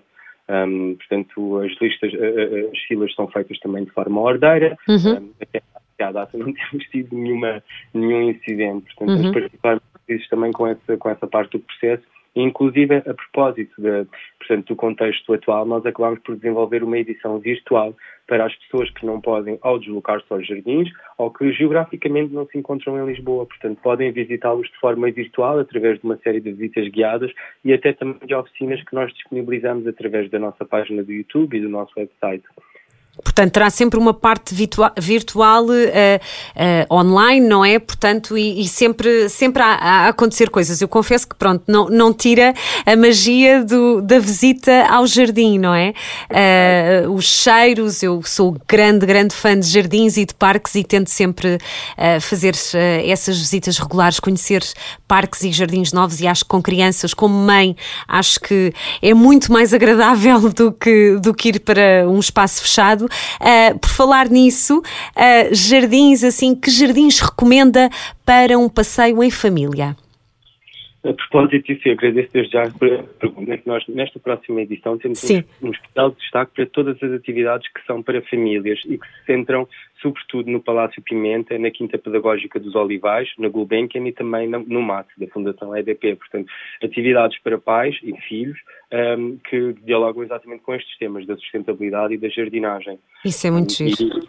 Um, 0.49 0.95
portanto, 0.95 1.59
as 1.59 1.71
listas, 1.81 2.11
as 2.13 2.79
filas 2.87 3.13
são 3.15 3.27
feitas 3.27 3.59
também 3.59 3.83
de 3.83 3.91
forma 3.91 4.21
ordeira. 4.21 4.77
Uhum. 4.87 5.17
Um, 5.17 5.33
até 5.41 5.61
à 6.03 6.11
data 6.11 6.37
não 6.37 6.53
temos 6.53 6.85
tido 6.89 7.15
nenhuma, 7.15 7.63
nenhum 7.93 8.29
incidente. 8.29 8.93
Portanto, 8.95 9.25
uhum. 9.25 9.31
particularmente 9.33 10.29
também 10.29 10.51
com 10.51 10.67
essa, 10.67 10.97
com 10.97 11.09
essa 11.09 11.27
parte 11.27 11.51
do 11.51 11.59
processo 11.59 12.03
Inclusive, 12.37 12.97
a 12.97 13.13
propósito 13.15 13.81
de, 13.81 14.05
portanto, 14.37 14.67
do 14.67 14.75
contexto 14.75 15.33
atual, 15.33 15.65
nós 15.65 15.83
acabamos 15.85 16.19
por 16.19 16.35
desenvolver 16.35 16.83
uma 16.83 16.97
edição 16.97 17.39
virtual 17.39 17.95
para 18.27 18.45
as 18.45 18.55
pessoas 18.55 18.89
que 18.91 19.05
não 19.05 19.21
podem 19.21 19.57
ou 19.63 19.79
deslocar-se 19.79 20.25
aos 20.29 20.45
jardins 20.45 20.89
ou 21.17 21.31
que 21.31 21.51
geograficamente 21.53 22.33
não 22.33 22.45
se 22.45 22.57
encontram 22.57 23.01
em 23.01 23.11
Lisboa. 23.11 23.45
Portanto, 23.45 23.79
podem 23.81 24.11
visitá-los 24.11 24.67
de 24.67 24.77
forma 24.79 25.09
virtual 25.09 25.59
através 25.59 25.99
de 25.99 26.05
uma 26.05 26.17
série 26.17 26.41
de 26.41 26.51
visitas 26.51 26.87
guiadas 26.89 27.31
e 27.63 27.73
até 27.73 27.93
também 27.93 28.19
de 28.25 28.35
oficinas 28.35 28.83
que 28.83 28.93
nós 28.93 29.11
disponibilizamos 29.13 29.87
através 29.87 30.29
da 30.29 30.39
nossa 30.39 30.65
página 30.65 31.03
do 31.03 31.11
YouTube 31.11 31.57
e 31.57 31.61
do 31.61 31.69
nosso 31.69 31.93
website. 31.97 32.43
Portanto, 33.23 33.51
terá 33.51 33.69
sempre 33.69 33.99
uma 33.99 34.13
parte 34.13 34.53
virtual, 34.53 34.91
virtual 34.97 35.65
uh, 35.65 35.69
uh, 35.69 36.93
online, 36.93 37.47
não 37.47 37.63
é? 37.63 37.79
Portanto, 37.79 38.37
e, 38.37 38.61
e 38.61 38.67
sempre, 38.67 39.29
sempre 39.29 39.61
há, 39.61 39.73
a 39.73 40.07
acontecer 40.09 40.49
coisas. 40.49 40.81
Eu 40.81 40.87
confesso 40.87 41.27
que, 41.27 41.35
pronto, 41.35 41.63
não, 41.67 41.87
não 41.87 42.13
tira 42.13 42.53
a 42.85 42.95
magia 42.95 43.63
do, 43.63 44.01
da 44.01 44.19
visita 44.19 44.87
ao 44.89 45.05
jardim, 45.05 45.57
não 45.57 45.73
é? 45.73 45.93
Uh, 47.05 47.11
os 47.11 47.25
cheiros, 47.25 48.01
eu 48.03 48.21
sou 48.23 48.57
grande, 48.67 49.05
grande 49.05 49.35
fã 49.35 49.59
de 49.59 49.67
jardins 49.67 50.17
e 50.17 50.25
de 50.25 50.33
parques 50.33 50.75
e 50.75 50.83
tento 50.83 51.09
sempre 51.09 51.57
fazer 52.21 52.55
essas 53.05 53.37
visitas 53.37 53.77
regulares, 53.77 54.19
conhecer 54.19 54.63
parques 55.07 55.41
e 55.43 55.51
jardins 55.51 55.91
novos 55.91 56.19
e 56.19 56.27
acho 56.27 56.43
que 56.43 56.49
com 56.49 56.61
crianças, 56.61 57.13
como 57.13 57.33
mãe, 57.33 57.75
acho 58.07 58.39
que 58.39 58.73
é 59.01 59.13
muito 59.13 59.51
mais 59.51 59.73
agradável 59.73 60.49
do 60.51 60.71
que, 60.71 61.17
do 61.21 61.33
que 61.33 61.49
ir 61.49 61.59
para 61.59 62.07
um 62.07 62.19
espaço 62.19 62.61
fechado. 62.61 63.06
Uh, 63.07 63.79
por 63.79 63.89
falar 63.89 64.29
nisso, 64.29 64.79
uh, 64.79 65.53
jardins 65.53 66.23
assim, 66.23 66.55
que 66.55 66.69
jardins 66.69 67.19
recomenda 67.19 67.89
para 68.25 68.57
um 68.57 68.69
passeio 68.69 69.23
em 69.23 69.31
família? 69.31 69.95
A 71.07 71.13
propósito 71.13 71.65
disso, 71.65 71.87
eu 71.87 71.93
agradeço 71.93 72.29
desde 72.33 72.51
já 72.51 72.63
a 72.63 72.71
pergunta. 73.19 73.61
Nós, 73.65 73.87
nesta 73.87 74.19
próxima 74.19 74.61
edição, 74.61 74.97
temos 74.97 75.19
Sim. 75.19 75.43
um, 75.61 75.67
um 75.67 75.71
especial 75.71 76.11
destaque 76.11 76.51
para 76.53 76.65
todas 76.65 77.01
as 77.01 77.11
atividades 77.11 77.71
que 77.71 77.85
são 77.85 78.03
para 78.03 78.21
famílias 78.23 78.79
e 78.85 78.97
que 78.97 79.07
se 79.07 79.25
centram, 79.25 79.67
sobretudo, 80.01 80.51
no 80.51 80.59
Palácio 80.59 81.01
Pimenta, 81.01 81.57
na 81.57 81.71
Quinta 81.71 81.97
Pedagógica 81.97 82.59
dos 82.59 82.75
Olivais, 82.75 83.29
na 83.37 83.47
Gulbenkian 83.47 84.05
e 84.05 84.11
também 84.11 84.49
no 84.49 84.81
MAT, 84.81 85.07
da 85.17 85.27
Fundação 85.27 85.75
EDP. 85.75 86.15
Portanto, 86.15 86.51
atividades 86.83 87.39
para 87.39 87.57
pais 87.57 87.95
e 88.03 88.13
filhos 88.27 88.57
um, 88.93 89.37
que 89.49 89.73
dialogam 89.83 90.23
exatamente 90.23 90.63
com 90.63 90.73
estes 90.73 90.97
temas 90.97 91.25
da 91.25 91.35
sustentabilidade 91.35 92.13
e 92.13 92.17
da 92.17 92.29
jardinagem. 92.29 92.99
Isso 93.25 93.47
é 93.47 93.51
muito 93.51 93.71
um, 93.83 93.87
giro. 93.87 94.27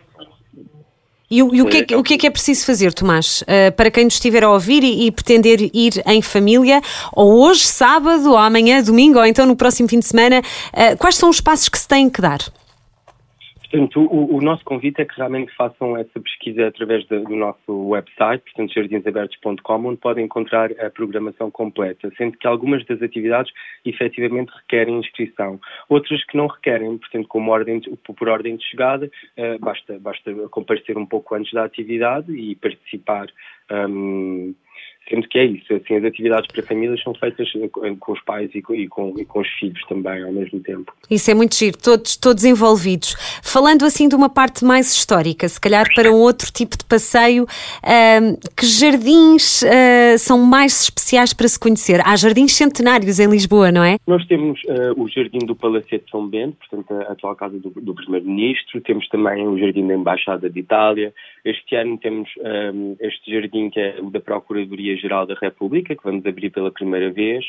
E, 1.31 1.43
o, 1.43 1.55
e 1.55 1.61
o, 1.61 1.67
que 1.67 1.93
é, 1.93 1.97
o 1.97 2.03
que 2.03 2.15
é 2.15 2.19
que 2.19 2.27
é 2.27 2.31
preciso 2.31 2.65
fazer, 2.65 2.93
Tomás, 2.95 3.43
uh, 3.43 3.73
para 3.77 3.91
quem 3.91 4.05
nos 4.05 4.15
estiver 4.15 4.43
a 4.43 4.51
ouvir 4.51 4.83
e, 4.83 5.07
e, 5.07 5.13
pretender 5.13 5.61
ir 5.61 6.03
em 6.07 6.23
família, 6.23 6.81
ou 7.13 7.45
hoje, 7.45 7.65
sábado, 7.65 8.31
ou 8.31 8.37
amanhã, 8.37 8.83
domingo, 8.83 9.19
ou 9.19 9.27
então 9.27 9.45
no 9.45 9.55
próximo 9.55 9.89
fim 9.89 9.99
de 9.99 10.07
semana, 10.07 10.41
uh, 10.41 10.97
quais 10.97 11.17
são 11.17 11.29
os 11.29 11.41
passos 11.41 11.69
que 11.69 11.79
se 11.79 11.87
têm 11.87 12.09
que 12.09 12.23
dar? 12.23 12.41
Portanto, 13.71 14.01
o, 14.01 14.37
o, 14.37 14.41
nosso 14.41 14.65
convite 14.65 15.03
é 15.03 15.05
que 15.05 15.15
realmente 15.15 15.55
façam 15.55 15.95
essa 15.95 16.19
pesquisa 16.19 16.69
através 16.69 17.05
de, 17.07 17.21
do 17.21 17.37
nosso 17.37 17.89
website, 17.89 18.43
portanto, 18.45 18.73
jardinsabertos.com, 18.73 19.87
onde 19.87 20.01
podem 20.01 20.25
encontrar 20.25 20.71
a 20.81 20.89
programação 20.89 21.51
completa, 21.51 22.11
sendo 22.17 22.39
que 22.39 22.47
algumas 22.47 22.83
das 22.87 23.03
atividades 23.03 23.53
efetivamente 23.85 24.51
requerem 24.57 24.99
inscrição. 24.99 25.61
Outras 25.87 26.25
que 26.25 26.37
não 26.37 26.47
requerem, 26.47 26.97
portanto, 26.97 27.29
como 27.29 27.51
ordem 27.51 27.81
de, 27.81 27.95
por 27.97 28.29
ordem 28.29 28.57
de 28.57 28.65
chegada, 28.65 29.11
uh, 29.37 29.59
basta, 29.59 29.99
basta 29.99 30.33
comparecer 30.49 30.97
um 30.97 31.05
pouco 31.05 31.35
antes 31.35 31.53
da 31.53 31.65
atividade 31.65 32.33
e 32.33 32.57
participar. 32.57 33.27
Um, 33.71 34.55
Sendo 35.09 35.27
que 35.29 35.39
é 35.39 35.45
isso, 35.47 35.73
assim, 35.73 35.97
as 35.97 36.05
atividades 36.05 36.47
para 36.53 36.63
famílias 36.63 37.03
são 37.03 37.15
feitas 37.15 37.49
com 37.99 38.13
os 38.13 38.21
pais 38.23 38.51
e 38.55 38.61
com, 38.61 38.75
e 38.75 38.87
com, 38.89 39.15
e 39.19 39.25
com 39.25 39.41
os 39.41 39.49
filhos 39.59 39.81
também 39.89 40.23
ao 40.23 40.33
mesmo 40.33 40.61
tempo. 40.61 40.93
Isso 41.11 41.31
é 41.31 41.35
muito 41.35 41.55
giro, 41.55 41.79
todos, 41.79 42.17
todos 42.17 42.45
envolvidos. 42.45 43.17
Falando 43.43 43.85
assim 43.85 44.09
de 44.09 44.15
uma 44.15 44.29
parte 44.29 44.65
mais 44.65 44.93
histórica, 44.93 45.49
se 45.49 45.61
calhar 45.61 45.87
para 45.95 46.11
um 46.11 46.17
outro 46.17 46.53
tipo 46.53 46.77
de 46.77 46.85
passeio, 46.85 47.45
uh, 47.45 48.51
que 48.57 48.67
jardins 48.67 49.63
uh, 49.63 50.19
são 50.19 50.39
mais 50.39 50.83
especiais 50.83 51.33
para 51.33 51.49
se 51.49 51.59
conhecer? 51.59 52.01
Há 52.05 52.15
jardins 52.17 52.53
centenários 52.55 53.19
em 53.19 53.29
Lisboa, 53.29 53.73
não 53.73 53.83
é? 53.83 53.97
Nós 54.07 54.27
temos 54.27 54.61
uh, 54.65 55.01
o 55.01 55.09
Jardim 55.09 55.39
do 55.39 55.57
Palacete 55.57 56.05
de 56.05 56.11
São 56.11 56.27
Bento, 56.29 56.57
portanto 56.59 56.93
a 57.09 57.13
atual 57.13 57.35
casa 57.35 57.59
do, 57.59 57.71
do 57.71 57.95
Primeiro-Ministro, 57.95 58.81
temos 58.83 59.09
também 59.09 59.47
o 59.47 59.59
Jardim 59.59 59.87
da 59.87 59.95
Embaixada 59.95 60.51
de 60.51 60.61
Itália. 60.61 61.13
Este 61.45 61.77
ano 61.77 61.99
temos 61.99 62.29
um, 62.39 62.97
este 63.01 63.33
jardim 63.33 63.71
que 63.71 63.81
é 63.81 63.97
o 64.01 64.11
da 64.11 64.21
Procuradoria-Geral 64.21 65.27
da 65.27 65.35
República, 65.35 65.95
que 65.95 66.05
vamos 66.05 66.25
abrir 66.27 66.51
pela 66.51 66.71
primeira 66.71 67.11
vez. 67.11 67.45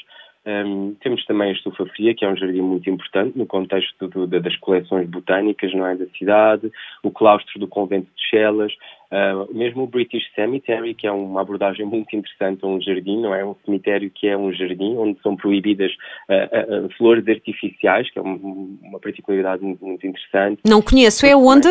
Um, 0.45 0.95
temos 1.01 1.23
também 1.25 1.49
a 1.49 1.53
Estufa 1.53 1.85
Fria, 1.87 2.15
que 2.15 2.23
é 2.23 2.29
um 2.29 2.35
jardim 2.35 2.61
muito 2.61 2.89
importante 2.89 3.37
no 3.37 3.45
contexto 3.45 4.07
do, 4.07 4.25
das 4.25 4.55
coleções 4.57 5.07
botânicas 5.09 5.73
não 5.73 5.85
é, 5.85 5.95
da 5.95 6.05
cidade, 6.17 6.71
o 7.03 7.11
claustro 7.11 7.59
do 7.59 7.67
Convento 7.67 8.07
de 8.15 8.29
Chelas, 8.29 8.71
uh, 9.11 9.53
mesmo 9.53 9.83
o 9.83 9.87
British 9.87 10.23
Cemetery, 10.33 10.93
que 10.93 11.05
é 11.05 11.11
uma 11.11 11.41
abordagem 11.41 11.85
muito 11.85 12.15
interessante 12.15 12.63
a 12.63 12.67
um 12.67 12.81
jardim, 12.81 13.21
não 13.21 13.35
é? 13.35 13.43
Um 13.43 13.55
cemitério 13.65 14.09
que 14.09 14.27
é 14.27 14.37
um 14.37 14.51
jardim, 14.53 14.95
onde 14.95 15.21
são 15.21 15.35
proibidas 15.35 15.91
uh, 16.29 16.85
uh, 16.85 16.89
flores 16.97 17.27
artificiais, 17.27 18.09
que 18.09 18.17
é 18.17 18.21
uma, 18.21 18.35
uma 18.35 18.99
particularidade 18.99 19.61
muito, 19.61 19.85
muito, 19.85 20.07
interessante. 20.07 20.61
Não 20.65 20.81
conheço, 20.81 21.25
é 21.25 21.35
onde? 21.35 21.69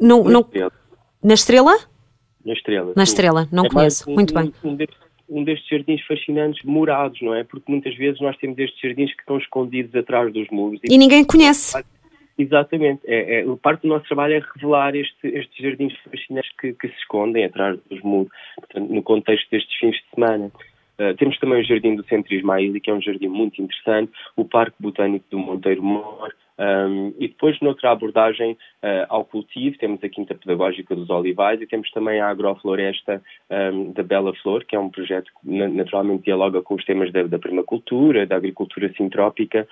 não, 0.00 0.24
não... 0.24 0.46
Na 1.22 1.34
Estrela? 1.34 1.76
Na 2.44 2.52
Estrela. 2.52 2.92
Na 2.96 3.02
Estrela, 3.02 3.48
não 3.52 3.66
é 3.66 3.68
conheço. 3.68 4.10
Um, 4.10 4.14
muito 4.14 4.34
bem. 4.34 4.52
Um 4.64 4.76
um 5.32 5.44
destes 5.44 5.66
jardins 5.68 6.02
fascinantes 6.06 6.62
morados, 6.62 7.20
não 7.22 7.34
é? 7.34 7.42
Porque 7.42 7.70
muitas 7.70 7.96
vezes 7.96 8.20
nós 8.20 8.36
temos 8.36 8.58
estes 8.58 8.78
jardins 8.80 9.12
que 9.14 9.22
estão 9.22 9.38
escondidos 9.38 9.94
atrás 9.94 10.30
dos 10.32 10.46
muros. 10.50 10.78
E, 10.84 10.94
e 10.94 10.98
ninguém 10.98 11.24
conhece. 11.24 11.82
Exatamente. 12.36 13.00
É, 13.06 13.40
é, 13.40 13.56
parte 13.60 13.82
do 13.82 13.88
nosso 13.88 14.06
trabalho 14.06 14.34
é 14.34 14.42
revelar 14.54 14.94
este, 14.94 15.26
estes 15.28 15.56
jardins 15.56 15.94
fascinantes 16.10 16.50
que, 16.60 16.72
que, 16.74 16.88
se 16.88 16.94
escondem 16.98 17.44
atrás 17.44 17.78
dos 17.88 18.00
muros, 18.02 18.30
portanto, 18.56 18.92
no 18.92 19.02
contexto 19.02 19.50
destes 19.50 19.74
fins 19.78 19.96
de 19.96 20.04
semana. 20.14 20.50
Uh, 21.02 21.16
temos 21.16 21.38
também 21.38 21.60
o 21.60 21.64
Jardim 21.64 21.96
do 21.96 22.04
Centro 22.04 22.32
Ismaili, 22.34 22.80
que 22.80 22.90
é 22.90 22.94
um 22.94 23.00
jardim 23.00 23.28
muito 23.28 23.60
interessante, 23.60 24.12
o 24.36 24.44
Parque 24.44 24.76
Botânico 24.78 25.24
do 25.30 25.38
Monteiro 25.38 25.82
Mor, 25.82 26.32
um, 26.58 27.14
e 27.18 27.28
depois, 27.28 27.58
noutra 27.60 27.90
abordagem 27.90 28.52
uh, 28.52 29.06
ao 29.08 29.24
cultivo, 29.24 29.76
temos 29.78 30.02
a 30.04 30.08
Quinta 30.08 30.34
Pedagógica 30.34 30.94
dos 30.94 31.10
Olivais 31.10 31.60
e 31.60 31.66
temos 31.66 31.90
também 31.90 32.20
a 32.20 32.28
Agrofloresta 32.28 33.22
um, 33.50 33.92
da 33.92 34.02
Bela 34.02 34.32
Flor, 34.36 34.64
que 34.64 34.76
é 34.76 34.78
um 34.78 34.90
projeto 34.90 35.30
que 35.40 35.48
naturalmente 35.48 36.24
dialoga 36.24 36.62
com 36.62 36.74
os 36.74 36.84
temas 36.84 37.10
da, 37.10 37.24
da 37.24 37.38
permacultura, 37.38 38.26
da 38.26 38.36
agricultura 38.36 38.92
sintrópica, 38.96 39.66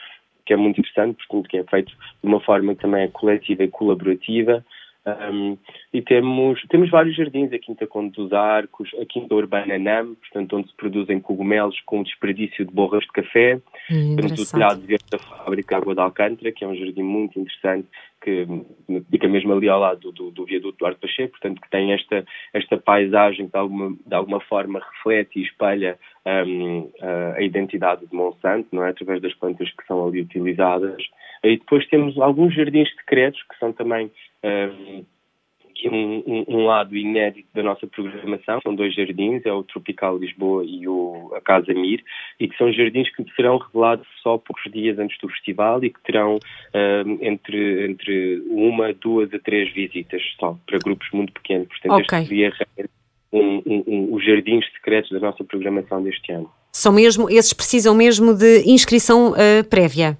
que 0.44 0.52
é 0.52 0.56
muito 0.56 0.80
interessante, 0.80 1.16
portanto, 1.28 1.48
que 1.48 1.58
é 1.58 1.64
feito 1.64 1.92
de 1.92 2.28
uma 2.28 2.40
forma 2.40 2.74
também 2.74 3.08
coletiva 3.10 3.62
e 3.62 3.68
colaborativa. 3.68 4.64
Um, 5.06 5.56
e 5.94 6.02
temos, 6.02 6.60
temos 6.68 6.90
vários 6.90 7.16
jardins, 7.16 7.50
a 7.52 7.58
Quinta 7.58 7.86
Conde 7.86 8.12
dos 8.12 8.32
Arcos, 8.32 8.90
a 9.00 9.06
Quinta 9.06 9.34
Urbana 9.34 9.78
NAM, 9.78 10.14
portanto, 10.14 10.56
onde 10.56 10.68
se 10.68 10.76
produzem 10.76 11.18
cogumelos 11.18 11.80
com 11.86 12.02
desperdício 12.02 12.66
de 12.66 12.72
borras 12.72 13.04
de 13.04 13.12
café. 13.12 13.60
Hum, 13.90 14.16
temos 14.16 14.32
o 14.38 14.52
telhado 14.52 14.80
verde 14.82 15.06
da 15.10 15.18
fábrica 15.18 15.78
Água 15.78 15.94
de 15.94 16.00
Alcântara, 16.00 16.52
que 16.52 16.64
é 16.64 16.68
um 16.68 16.76
jardim 16.76 17.02
muito 17.02 17.40
interessante, 17.40 17.88
que 18.22 18.46
fica 19.10 19.26
mesmo 19.26 19.54
ali 19.54 19.70
ao 19.70 19.80
lado 19.80 20.12
do, 20.12 20.30
do 20.30 20.44
viaduto 20.44 20.76
Duarte 20.78 21.00
Pacheco, 21.00 21.30
portanto, 21.30 21.62
que 21.62 21.70
tem 21.70 21.92
esta, 21.94 22.24
esta 22.52 22.76
paisagem 22.76 23.46
que 23.46 23.52
de 23.52 23.58
alguma, 23.58 23.96
de 24.06 24.14
alguma 24.14 24.40
forma 24.40 24.80
reflete 24.80 25.38
e 25.38 25.44
espelha 25.44 25.98
um, 26.26 26.90
a 27.36 27.40
identidade 27.40 28.06
de 28.06 28.14
Monsanto, 28.14 28.68
não 28.72 28.84
é? 28.84 28.90
Através 28.90 29.22
das 29.22 29.34
plantas 29.34 29.70
que 29.70 29.86
são 29.86 30.06
ali 30.06 30.20
utilizadas. 30.20 31.02
E 31.42 31.56
depois 31.56 31.88
temos 31.88 32.18
alguns 32.18 32.54
jardins 32.54 32.90
secretos, 32.96 33.42
que 33.44 33.58
são 33.58 33.72
também 33.72 34.10
um, 34.44 35.04
um, 35.88 36.44
um, 36.48 36.66
lado 36.66 36.96
inédito 36.96 37.48
da 37.54 37.62
nossa 37.62 37.86
programação. 37.86 38.60
São 38.62 38.74
dois 38.74 38.94
jardins, 38.94 39.42
é 39.44 39.52
o 39.52 39.62
Tropical 39.62 40.18
Lisboa 40.18 40.64
e 40.64 40.86
o, 40.86 41.32
a 41.34 41.40
Casa 41.40 41.72
Mir, 41.72 42.02
e 42.38 42.48
que 42.48 42.56
são 42.56 42.72
jardins 42.72 43.08
que 43.14 43.24
serão 43.34 43.58
revelados 43.58 44.06
só 44.22 44.36
poucos 44.36 44.70
dias 44.70 44.98
antes 44.98 45.16
do 45.18 45.28
festival 45.28 45.82
e 45.84 45.90
que 45.90 46.02
terão 46.02 46.38
um, 46.74 47.18
entre, 47.20 47.90
entre 47.90 48.42
uma, 48.50 48.92
duas 48.92 49.32
a 49.32 49.38
três 49.38 49.72
visitas 49.72 50.22
só, 50.38 50.56
para 50.66 50.78
grupos 50.78 51.08
muito 51.12 51.32
pequenos. 51.32 51.68
Portanto, 51.68 52.04
okay. 52.04 52.18
este 52.18 52.28
seria 52.28 52.90
os 53.32 54.24
jardins 54.24 54.64
secretos 54.74 55.10
da 55.10 55.20
nossa 55.20 55.44
programação 55.44 56.02
deste 56.02 56.32
ano. 56.32 56.50
São 56.72 56.92
mesmo, 56.92 57.28
esses 57.30 57.52
precisam 57.52 57.94
mesmo 57.94 58.34
de 58.34 58.62
inscrição 58.66 59.32
uh, 59.32 59.64
prévia? 59.68 60.16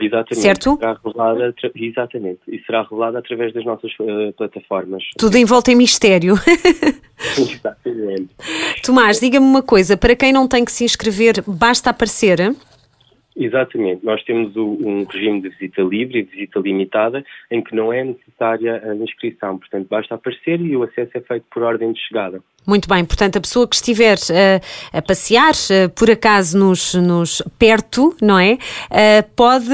Exatamente. 0.00 0.40
Certo? 0.40 0.76
Será 0.76 0.98
revelada, 1.04 1.54
exatamente. 1.74 2.40
E 2.48 2.58
será 2.64 2.82
revelada 2.82 3.18
através 3.18 3.52
das 3.52 3.64
nossas 3.64 3.92
uh, 4.00 4.32
plataformas. 4.36 5.02
Tudo 5.18 5.36
em 5.36 5.44
volta 5.44 5.70
em 5.70 5.74
mistério. 5.74 6.34
exatamente. 7.38 8.30
Tomás, 8.82 9.20
diga-me 9.20 9.46
uma 9.46 9.62
coisa: 9.62 9.96
para 9.96 10.16
quem 10.16 10.32
não 10.32 10.48
tem 10.48 10.64
que 10.64 10.72
se 10.72 10.84
inscrever, 10.84 11.42
basta 11.46 11.90
aparecer? 11.90 12.54
Exatamente. 13.36 14.04
Nós 14.04 14.22
temos 14.24 14.54
o, 14.56 14.78
um 14.80 15.04
regime 15.04 15.40
de 15.40 15.50
visita 15.50 15.82
livre 15.82 16.18
e 16.18 16.22
visita 16.22 16.58
limitada, 16.58 17.24
em 17.50 17.62
que 17.62 17.74
não 17.74 17.92
é 17.92 18.04
necessária 18.04 18.82
a 18.84 18.94
inscrição. 18.96 19.58
Portanto, 19.58 19.86
basta 19.88 20.14
aparecer 20.14 20.60
e 20.60 20.76
o 20.76 20.82
acesso 20.82 21.10
é 21.14 21.20
feito 21.20 21.44
por 21.50 21.62
ordem 21.62 21.92
de 21.92 22.00
chegada. 22.00 22.42
Muito 22.66 22.88
bem, 22.88 23.04
portanto, 23.04 23.36
a 23.36 23.40
pessoa 23.40 23.66
que 23.66 23.74
estiver 23.74 24.16
uh, 24.16 24.96
a 24.96 25.00
passear, 25.00 25.52
uh, 25.52 25.88
por 25.90 26.10
acaso 26.10 26.58
nos, 26.58 26.94
nos, 26.94 27.42
perto, 27.58 28.14
não 28.20 28.38
é? 28.38 28.54
Uh, 28.54 29.30
pode 29.34 29.70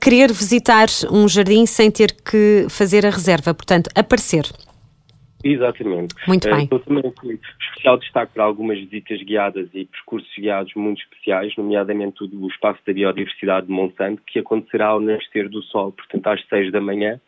querer 0.00 0.32
visitar 0.32 0.86
um 1.10 1.28
jardim 1.28 1.66
sem 1.66 1.90
ter 1.90 2.12
que 2.12 2.66
fazer 2.70 3.04
a 3.04 3.10
reserva, 3.10 3.52
portanto, 3.52 3.90
aparecer. 3.94 4.44
Exatamente. 5.44 6.14
Muito 6.26 6.48
bem. 6.48 6.64
Estou 6.64 6.80
também 6.80 7.12
com 7.12 7.30
especial 7.30 7.98
destaque 7.98 8.32
para 8.32 8.44
algumas 8.44 8.78
visitas 8.78 9.22
guiadas 9.22 9.68
e 9.74 9.84
percursos 9.84 10.30
guiados 10.36 10.72
muito 10.74 11.02
especiais, 11.02 11.54
nomeadamente 11.56 12.24
o 12.24 12.26
do 12.26 12.48
Espaço 12.48 12.80
da 12.86 12.92
Biodiversidade 12.92 13.66
de 13.66 13.72
Monsanto, 13.72 14.22
que 14.26 14.38
acontecerá 14.38 14.88
ao 14.88 15.00
nascer 15.00 15.48
do 15.48 15.62
sol, 15.62 15.92
portanto 15.92 16.26
às 16.26 16.44
seis 16.48 16.72
da 16.72 16.80
manhã, 16.80 17.20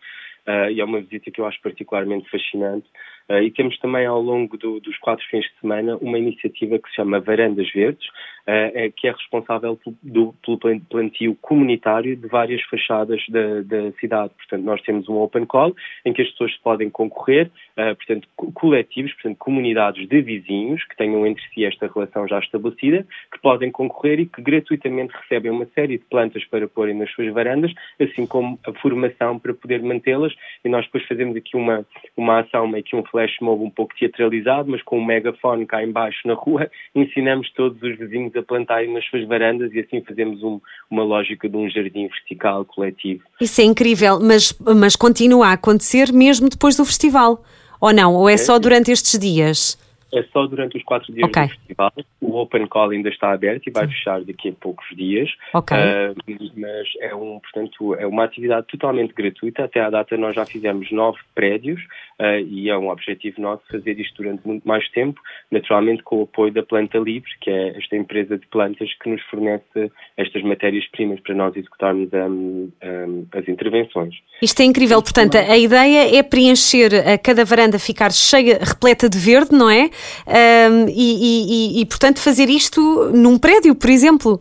uh, 0.46 0.70
e 0.70 0.80
é 0.80 0.84
uma 0.84 1.00
visita 1.00 1.30
que 1.30 1.40
eu 1.40 1.46
acho 1.46 1.60
particularmente 1.60 2.28
fascinante. 2.30 2.86
Uh, 3.28 3.42
e 3.42 3.50
temos 3.50 3.78
também 3.78 4.06
ao 4.06 4.22
longo 4.22 4.56
do, 4.56 4.80
dos 4.80 4.96
quatro 4.98 5.24
fins 5.30 5.44
de 5.44 5.60
semana 5.60 5.96
uma 5.98 6.18
iniciativa 6.18 6.78
que 6.78 6.88
se 6.88 6.96
chama 6.96 7.20
Varandas 7.20 7.70
Verdes, 7.72 8.06
uh, 8.48 8.92
que 8.96 9.06
é 9.06 9.12
responsável 9.12 9.78
do, 10.02 10.34
pelo 10.44 10.80
plantio 10.88 11.36
comunitário 11.42 12.16
de 12.16 12.26
várias 12.26 12.62
fachadas 12.62 13.22
da, 13.28 13.60
da, 13.62 13.92
cidade. 14.00 14.32
Portanto, 14.36 14.64
nós 14.64 14.80
temos 14.82 15.08
um 15.08 15.16
open 15.16 15.44
call 15.44 15.76
em 16.04 16.12
que 16.12 16.22
as 16.22 16.30
pessoas 16.30 16.56
podem 16.58 16.88
concorrer, 16.88 17.50
uh, 17.76 17.94
portanto, 17.94 18.26
coletivos, 18.54 19.12
portanto, 19.14 19.36
comunidades 19.38 20.08
de 20.08 20.20
vizinhos 20.22 20.82
que 20.84 20.96
tenham 20.96 21.26
entre 21.26 21.42
si 21.52 21.64
esta 21.64 21.90
relação 21.92 22.26
já 22.26 22.38
estabelecida, 22.38 23.06
que 23.30 23.40
podem 23.40 23.70
concorrer 23.70 24.20
e 24.20 24.26
que 24.26 24.40
gratuitamente 24.40 25.12
recebem 25.14 25.50
uma 25.50 25.66
série 25.74 25.98
de 25.98 26.04
plantas 26.04 26.44
para 26.46 26.66
porem 26.66 26.94
nas 26.94 27.10
suas 27.12 27.32
varandas, 27.32 27.72
assim 28.00 28.26
como 28.26 28.58
a 28.66 28.72
formação 28.74 29.38
para 29.38 29.52
poder 29.52 29.82
mantê-las. 29.82 30.32
E 30.64 30.68
nós 30.68 30.86
depois 30.86 31.04
fazemos 31.06 31.36
aqui 31.36 31.56
uma, 31.56 31.84
uma 32.16 32.40
ação, 32.40 32.66
meio 32.66 32.84
que 32.84 32.96
um 32.96 33.04
flash 33.04 33.36
mob 33.40 33.62
um 33.62 33.70
pouco 33.70 33.94
teatralizado, 33.94 34.70
mas 34.70 34.82
com 34.82 34.98
um 34.98 35.04
megafone 35.04 35.66
cá 35.66 35.82
embaixo 35.82 36.26
na 36.26 36.34
rua, 36.34 36.70
ensinamos 36.94 37.50
todos 37.52 37.82
os 37.82 37.98
vizinhos 37.98 38.34
a 38.38 38.42
plantarem 38.42 38.92
nas 38.92 39.04
suas 39.06 39.26
varandas 39.26 39.72
e 39.72 39.80
assim 39.80 40.02
fazemos 40.02 40.42
um, 40.42 40.60
uma 40.90 41.02
lógica 41.02 41.48
de 41.48 41.56
um 41.56 41.68
jardim 41.68 42.08
vertical 42.08 42.64
coletivo. 42.64 43.22
Isso 43.40 43.60
é 43.60 43.64
incrível, 43.64 44.18
mas, 44.20 44.56
mas 44.60 44.96
continua 44.96 45.48
a 45.48 45.52
acontecer 45.52 46.12
mesmo 46.12 46.48
depois 46.48 46.76
do 46.76 46.84
festival, 46.84 47.44
ou 47.80 47.92
não? 47.92 48.14
Ou 48.14 48.28
é, 48.28 48.34
é 48.34 48.36
só 48.36 48.58
durante 48.58 48.90
estes 48.90 49.18
dias? 49.18 49.78
É 50.12 50.22
só 50.32 50.46
durante 50.46 50.76
os 50.76 50.82
quatro 50.84 51.12
dias 51.12 51.28
okay. 51.28 51.44
do 51.44 51.48
festival. 51.50 51.92
O 52.20 52.36
Open 52.38 52.66
Call 52.66 52.90
ainda 52.90 53.08
está 53.08 53.32
aberto 53.32 53.66
e 53.66 53.70
vai 53.70 53.86
fechar 53.86 54.22
daqui 54.22 54.48
a 54.48 54.52
poucos 54.52 54.86
dias. 54.96 55.28
Uh, 55.76 56.50
mas 56.56 56.88
é 57.00 57.14
um, 57.14 57.38
portanto, 57.40 57.94
é 57.94 58.06
uma 58.06 58.24
atividade 58.24 58.66
totalmente 58.68 59.12
gratuita. 59.12 59.64
Até 59.64 59.80
à 59.80 59.90
data 59.90 60.16
nós 60.16 60.34
já 60.34 60.46
fizemos 60.46 60.90
nove 60.90 61.18
prédios 61.34 61.80
uh, 62.18 62.40
e 62.46 62.70
é 62.70 62.78
um 62.78 62.88
objetivo 62.88 63.40
nosso 63.40 63.62
fazer 63.70 63.98
isto 64.00 64.22
durante 64.22 64.46
muito 64.46 64.66
mais 64.66 64.88
tempo, 64.90 65.20
naturalmente 65.50 66.02
com 66.02 66.20
o 66.20 66.22
apoio 66.22 66.52
da 66.52 66.62
Planta 66.62 66.98
Livre, 66.98 67.30
que 67.40 67.50
é 67.50 67.76
esta 67.76 67.96
empresa 67.96 68.38
de 68.38 68.46
plantas 68.46 68.88
que 69.02 69.10
nos 69.10 69.22
fornece 69.24 69.92
estas 70.16 70.42
matérias-primas 70.42 71.20
para 71.20 71.34
nós 71.34 71.54
executarmos 71.56 72.10
um, 72.12 72.70
um, 72.82 73.26
as 73.32 73.46
intervenções. 73.48 74.14
Isto 74.42 74.60
é 74.62 74.64
incrível. 74.64 75.02
Portanto, 75.02 75.36
a 75.36 75.56
ideia 75.56 76.16
é 76.16 76.22
preencher 76.22 76.94
a 76.94 77.18
cada 77.18 77.44
varanda 77.44 77.78
ficar 77.78 78.12
cheia, 78.12 78.58
repleta 78.62 79.08
de 79.08 79.18
verde, 79.18 79.52
não 79.52 79.70
é? 79.70 79.90
Um, 80.26 80.86
e, 80.88 81.76
e, 81.76 81.80
e, 81.80 81.86
portanto, 81.86 82.20
fazer 82.20 82.48
isto 82.48 83.10
num 83.12 83.38
prédio, 83.38 83.74
por 83.74 83.90
exemplo. 83.90 84.40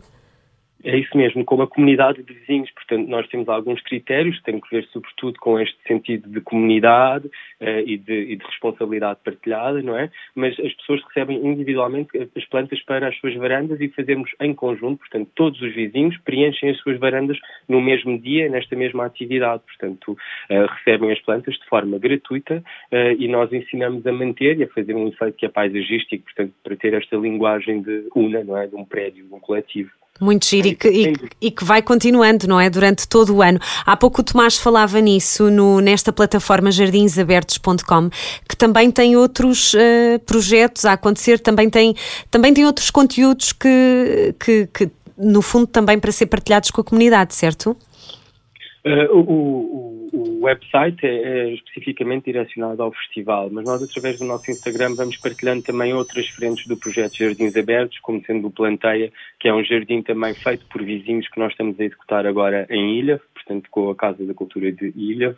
É 0.88 0.96
isso 0.96 1.14
mesmo, 1.18 1.44
como 1.44 1.64
a 1.64 1.66
comunidade 1.66 2.22
de 2.22 2.32
vizinhos. 2.32 2.70
Portanto, 2.70 3.06
nós 3.08 3.28
temos 3.28 3.46
alguns 3.46 3.78
critérios 3.82 4.38
que 4.38 4.44
têm 4.44 4.58
que 4.58 4.70
ver, 4.70 4.86
sobretudo, 4.86 5.38
com 5.38 5.60
este 5.60 5.76
sentido 5.86 6.30
de 6.30 6.40
comunidade 6.40 7.26
uh, 7.26 7.80
e, 7.84 7.98
de, 7.98 8.32
e, 8.32 8.36
de, 8.36 8.44
responsabilidade 8.46 9.20
partilhada, 9.22 9.82
não 9.82 9.98
é? 9.98 10.10
Mas 10.34 10.58
as 10.58 10.72
pessoas 10.76 11.02
recebem 11.08 11.46
individualmente 11.46 12.08
as 12.34 12.44
plantas 12.46 12.80
para 12.84 13.06
as 13.06 13.18
suas 13.18 13.34
varandas 13.34 13.78
e 13.82 13.88
fazemos 13.88 14.30
em 14.40 14.54
conjunto, 14.54 15.00
portanto, 15.00 15.28
todos 15.34 15.60
os 15.60 15.74
vizinhos 15.74 16.16
preenchem 16.24 16.70
as 16.70 16.78
suas 16.78 16.98
varandas 16.98 17.36
no 17.68 17.82
mesmo 17.82 18.18
dia, 18.18 18.48
nesta 18.48 18.74
mesma 18.74 19.04
atividade. 19.04 19.62
Portanto, 19.66 20.12
uh, 20.12 20.66
recebem 20.74 21.12
as 21.12 21.20
plantas 21.20 21.54
de 21.56 21.66
forma 21.66 21.98
gratuita 21.98 22.64
uh, 22.90 23.12
e 23.18 23.28
nós 23.28 23.52
ensinamos 23.52 24.06
a 24.06 24.12
manter 24.12 24.58
e 24.58 24.64
a 24.64 24.68
fazer 24.68 24.94
um 24.94 25.08
efeito 25.08 25.36
que 25.36 25.44
é 25.44 25.50
paisagístico, 25.50 26.24
portanto, 26.24 26.54
para 26.64 26.76
ter 26.76 26.94
esta 26.94 27.18
linguagem 27.18 27.82
de 27.82 28.08
una, 28.14 28.42
não 28.42 28.56
é? 28.56 28.66
De 28.66 28.74
um 28.74 28.86
prédio, 28.86 29.26
de 29.26 29.34
um 29.34 29.38
coletivo. 29.38 29.90
Muito 30.20 30.46
giro 30.46 30.68
e 30.68 30.74
que, 30.74 30.88
e, 30.88 31.16
e 31.40 31.50
que, 31.50 31.64
vai 31.64 31.80
continuando, 31.80 32.48
não 32.48 32.58
é? 32.58 32.68
Durante 32.68 33.06
todo 33.06 33.36
o 33.36 33.42
ano. 33.42 33.60
Há 33.86 33.96
pouco 33.96 34.20
o 34.20 34.24
Tomás 34.24 34.58
falava 34.58 35.00
nisso 35.00 35.48
no, 35.50 35.80
nesta 35.80 36.12
plataforma 36.12 36.72
jardinsabertos.com, 36.72 38.10
que 38.48 38.56
também 38.56 38.90
tem 38.90 39.16
outros 39.16 39.74
uh, 39.74 40.18
projetos 40.26 40.84
a 40.84 40.94
acontecer, 40.94 41.38
também 41.38 41.70
tem, 41.70 41.94
também 42.30 42.52
tem 42.52 42.66
outros 42.66 42.90
conteúdos 42.90 43.52
que, 43.52 44.34
que, 44.40 44.68
que, 44.74 44.90
no 45.16 45.40
fundo, 45.40 45.66
também 45.66 45.98
para 45.98 46.10
ser 46.10 46.26
partilhados 46.26 46.70
com 46.70 46.80
a 46.80 46.84
comunidade, 46.84 47.34
certo? 47.34 47.76
Uh, 48.88 49.14
o, 49.14 49.20
o, 49.20 50.08
o, 50.12 50.44
website 50.44 51.04
é, 51.04 51.08
é, 51.08 51.54
especificamente 51.54 52.24
direcionado 52.24 52.82
ao 52.82 52.92
festival, 52.92 53.50
mas 53.50 53.64
nós, 53.64 53.82
através 53.82 54.18
do 54.18 54.24
nosso 54.24 54.50
Instagram, 54.50 54.94
vamos 54.94 55.16
partilhando 55.18 55.62
também 55.62 55.92
outras 55.92 56.26
frentes 56.28 56.66
do 56.66 56.76
projeto 56.76 57.18
Jardins 57.18 57.54
Abertos, 57.54 57.98
como 57.98 58.24
sendo 58.24 58.46
o 58.46 58.50
Planteia, 58.50 59.12
que 59.38 59.48
é 59.48 59.54
um 59.54 59.62
jardim 59.62 60.00
também 60.00 60.32
feito 60.32 60.64
por 60.66 60.82
vizinhos 60.82 61.28
que 61.28 61.38
nós 61.38 61.52
estamos 61.52 61.78
a 61.78 61.84
executar 61.84 62.26
agora 62.26 62.66
em 62.70 62.98
Ilha, 62.98 63.20
portanto, 63.48 63.68
com 63.70 63.90
a 63.90 63.96
Casa 63.96 64.24
da 64.24 64.34
Cultura 64.34 64.70
de 64.70 64.92
Ilha, 64.94 65.34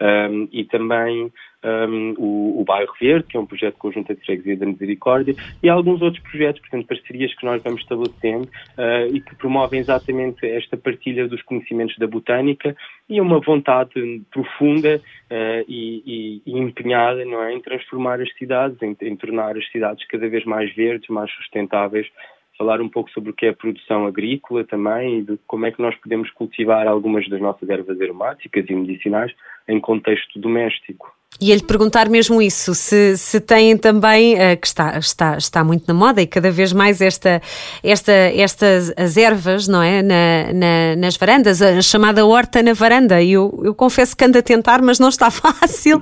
um, 0.00 0.48
e 0.52 0.64
também 0.64 1.32
um, 1.64 2.14
o, 2.18 2.60
o 2.60 2.64
Bairro 2.64 2.92
Verde, 3.00 3.26
que 3.28 3.36
é 3.36 3.40
um 3.40 3.46
projeto 3.46 3.76
conjunto 3.78 4.12
de 4.12 4.20
freguesia 4.24 4.56
da 4.56 4.66
Misericórdia, 4.66 5.34
e 5.62 5.68
alguns 5.68 6.02
outros 6.02 6.22
projetos, 6.24 6.60
portanto, 6.60 6.86
parcerias 6.86 7.32
que 7.34 7.46
nós 7.46 7.62
vamos 7.62 7.80
estabelecendo 7.82 8.48
uh, 8.76 9.14
e 9.14 9.20
que 9.20 9.36
promovem 9.36 9.78
exatamente 9.78 10.44
esta 10.44 10.76
partilha 10.76 11.28
dos 11.28 11.40
conhecimentos 11.42 11.96
da 11.98 12.06
botânica 12.06 12.76
e 13.08 13.20
uma 13.20 13.38
vontade 13.38 13.92
profunda 14.30 14.96
uh, 14.96 15.64
e, 15.68 16.02
e, 16.04 16.42
e, 16.46 16.58
empenhada 16.58 17.24
não 17.24 17.42
é, 17.42 17.54
em 17.54 17.60
transformar 17.60 18.20
as 18.20 18.32
cidades, 18.34 18.80
em, 18.82 18.96
em 19.00 19.16
tornar 19.16 19.56
as 19.56 19.70
cidades 19.70 20.04
cada 20.08 20.28
vez 20.28 20.44
mais 20.44 20.74
verdes, 20.74 21.08
mais 21.08 21.30
sustentáveis, 21.32 22.08
falar 22.56 22.80
um 22.80 22.88
pouco 22.88 23.10
sobre 23.10 23.30
o 23.30 23.34
que 23.34 23.46
é 23.46 23.48
a 23.50 23.54
produção 23.54 24.06
agrícola 24.06 24.64
também 24.64 25.18
e 25.18 25.22
de 25.22 25.38
como 25.46 25.66
é 25.66 25.72
que 25.72 25.80
nós 25.82 25.94
podemos 25.96 26.30
cultivar 26.30 26.86
algumas 26.86 27.28
das 27.28 27.40
nossas 27.40 27.68
ervas 27.68 28.00
aromáticas 28.00 28.64
e 28.68 28.74
medicinais 28.74 29.32
em 29.68 29.80
contexto 29.80 30.38
doméstico. 30.38 31.12
E 31.40 31.50
ele 31.50 31.62
perguntar 31.62 32.08
mesmo 32.08 32.42
isso, 32.42 32.74
se, 32.74 33.16
se 33.16 33.40
têm 33.40 33.76
também, 33.76 34.34
uh, 34.34 34.56
que 34.60 34.66
está, 34.66 34.98
está, 34.98 35.36
está 35.36 35.64
muito 35.64 35.84
na 35.88 35.94
moda 35.94 36.20
e 36.20 36.26
cada 36.26 36.50
vez 36.50 36.72
mais 36.72 37.00
esta, 37.00 37.40
esta, 37.82 38.12
estas 38.12 38.92
as 38.96 39.16
ervas, 39.16 39.66
não 39.66 39.82
é? 39.82 40.02
Na, 40.02 40.52
na, 40.52 40.96
nas 40.96 41.16
varandas, 41.16 41.62
a 41.62 41.80
chamada 41.80 42.24
horta 42.26 42.62
na 42.62 42.74
varanda. 42.74 43.22
Eu, 43.22 43.60
eu 43.64 43.74
confesso 43.74 44.16
que 44.16 44.24
ando 44.24 44.38
a 44.38 44.42
tentar, 44.42 44.82
mas 44.82 44.98
não 44.98 45.08
está 45.08 45.30
fácil. 45.32 46.00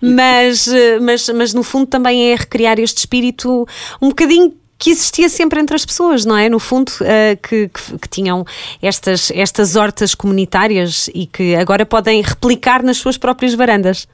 mas, 0.00 0.66
eh, 0.66 0.98
mas, 0.98 1.28
mas 1.30 1.54
no 1.54 1.62
fundo 1.62 1.86
também 1.86 2.32
é 2.32 2.34
recriar 2.34 2.78
este 2.80 2.98
espírito 2.98 3.66
um 4.00 4.08
bocadinho 4.08 4.52
que 4.82 4.90
existia 4.90 5.28
sempre 5.28 5.60
entre 5.60 5.76
as 5.76 5.86
pessoas, 5.86 6.24
não 6.24 6.36
é? 6.36 6.48
No 6.48 6.58
fundo, 6.58 6.90
uh, 7.02 7.40
que, 7.40 7.68
que, 7.68 7.98
que, 7.98 8.08
tinham 8.08 8.44
estas, 8.82 9.30
estas 9.30 9.76
hortas 9.76 10.12
comunitárias 10.12 11.08
e 11.14 11.24
que 11.24 11.54
agora 11.54 11.86
podem 11.86 12.20
replicar 12.20 12.82
nas 12.82 12.96
suas 12.96 13.16
próprias 13.16 13.54
varandas. 13.54 14.08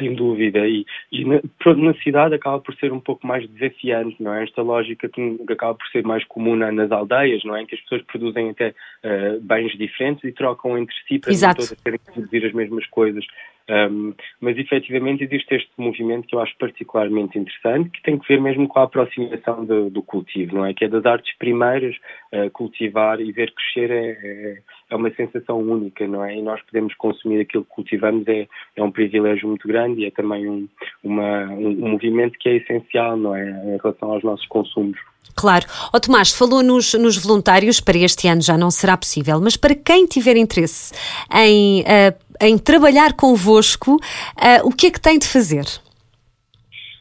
Sem 0.00 0.14
dúvida, 0.14 0.66
e, 0.66 0.86
e 1.12 1.26
na, 1.26 1.40
na, 1.76 1.94
cidade 2.02 2.34
acaba 2.34 2.58
por 2.58 2.74
ser 2.76 2.90
um 2.90 3.00
pouco 3.00 3.26
mais 3.26 3.46
desafiante, 3.50 4.16
não 4.18 4.32
é? 4.32 4.44
Esta 4.44 4.62
lógica 4.62 5.10
que, 5.10 5.38
que 5.46 5.52
acaba 5.52 5.74
por 5.74 5.86
ser 5.88 6.02
mais 6.04 6.24
comum 6.24 6.56
nas 6.56 6.90
aldeias, 6.90 7.44
não 7.44 7.54
é? 7.54 7.62
Em 7.62 7.66
que 7.66 7.74
as 7.74 7.80
pessoas 7.82 8.02
produzem 8.02 8.48
até 8.48 8.70
uh, 8.70 9.40
bens 9.42 9.76
diferentes 9.76 10.24
e 10.24 10.32
trocam 10.32 10.78
entre 10.78 10.94
si 11.06 11.18
para 11.18 11.30
Exato. 11.30 11.60
não 11.60 11.66
todas 11.68 11.82
terem 11.82 11.98
que 11.98 12.12
produzir 12.12 12.46
as 12.46 12.52
mesmas 12.54 12.86
coisas. 12.86 13.26
Um, 13.68 14.14
mas 14.40 14.58
efetivamente 14.58 15.22
existe 15.22 15.54
este 15.54 15.70
movimento 15.76 16.26
que 16.26 16.34
eu 16.34 16.40
acho 16.40 16.56
particularmente 16.58 17.38
interessante, 17.38 17.90
que 17.90 18.02
tem 18.02 18.18
que 18.18 18.26
ver 18.26 18.40
mesmo 18.40 18.66
com 18.66 18.80
a 18.80 18.84
aproximação 18.84 19.64
do, 19.64 19.88
do 19.90 20.02
cultivo, 20.02 20.56
não 20.56 20.66
é? 20.66 20.74
Que 20.74 20.86
é 20.86 20.88
das 20.88 21.06
artes 21.06 21.36
primeiras, 21.38 21.94
uh, 22.32 22.50
cultivar 22.50 23.20
e 23.20 23.30
ver 23.30 23.52
crescer 23.52 23.90
é, 23.90 24.10
é, 24.10 24.58
é, 24.90 24.96
uma 24.96 25.10
sensação 25.14 25.58
única, 25.58 26.06
não 26.06 26.24
é? 26.24 26.36
E 26.36 26.42
nós 26.42 26.60
podemos 26.62 26.94
consumir 26.94 27.40
aquilo 27.40 27.64
que 27.64 27.70
cultivamos 27.70 28.26
é, 28.26 28.48
é 28.76 28.82
um 28.82 28.90
privilégio 28.90 29.48
muito 29.48 29.66
grande 29.66 30.02
e 30.02 30.06
é 30.06 30.10
também 30.10 30.48
um, 30.48 30.68
uma, 31.02 31.44
um, 31.46 31.84
um 31.84 31.88
movimento 31.90 32.36
que 32.38 32.48
é 32.48 32.56
essencial, 32.56 33.16
não 33.16 33.34
é? 33.34 33.48
Em 33.48 33.78
relação 33.82 34.10
aos 34.10 34.22
nossos 34.22 34.46
consumos. 34.46 34.98
Claro. 35.36 35.64
Ó 35.92 35.96
oh, 35.96 36.00
Tomás, 36.00 36.32
falou 36.32 36.62
nos, 36.62 36.94
nos, 36.94 37.16
voluntários, 37.16 37.80
para 37.80 37.96
este 37.98 38.26
ano 38.26 38.42
já 38.42 38.58
não 38.58 38.70
será 38.70 38.96
possível, 38.96 39.40
mas 39.40 39.56
para 39.56 39.74
quem 39.74 40.06
tiver 40.06 40.36
interesse 40.36 40.92
em, 41.32 41.82
uh, 41.82 42.14
em 42.40 42.58
trabalhar 42.58 43.12
convosco, 43.14 43.94
uh, 43.94 44.66
o 44.66 44.70
que 44.74 44.88
é 44.88 44.90
que 44.90 45.00
tem 45.00 45.18
de 45.18 45.28
fazer? 45.28 45.64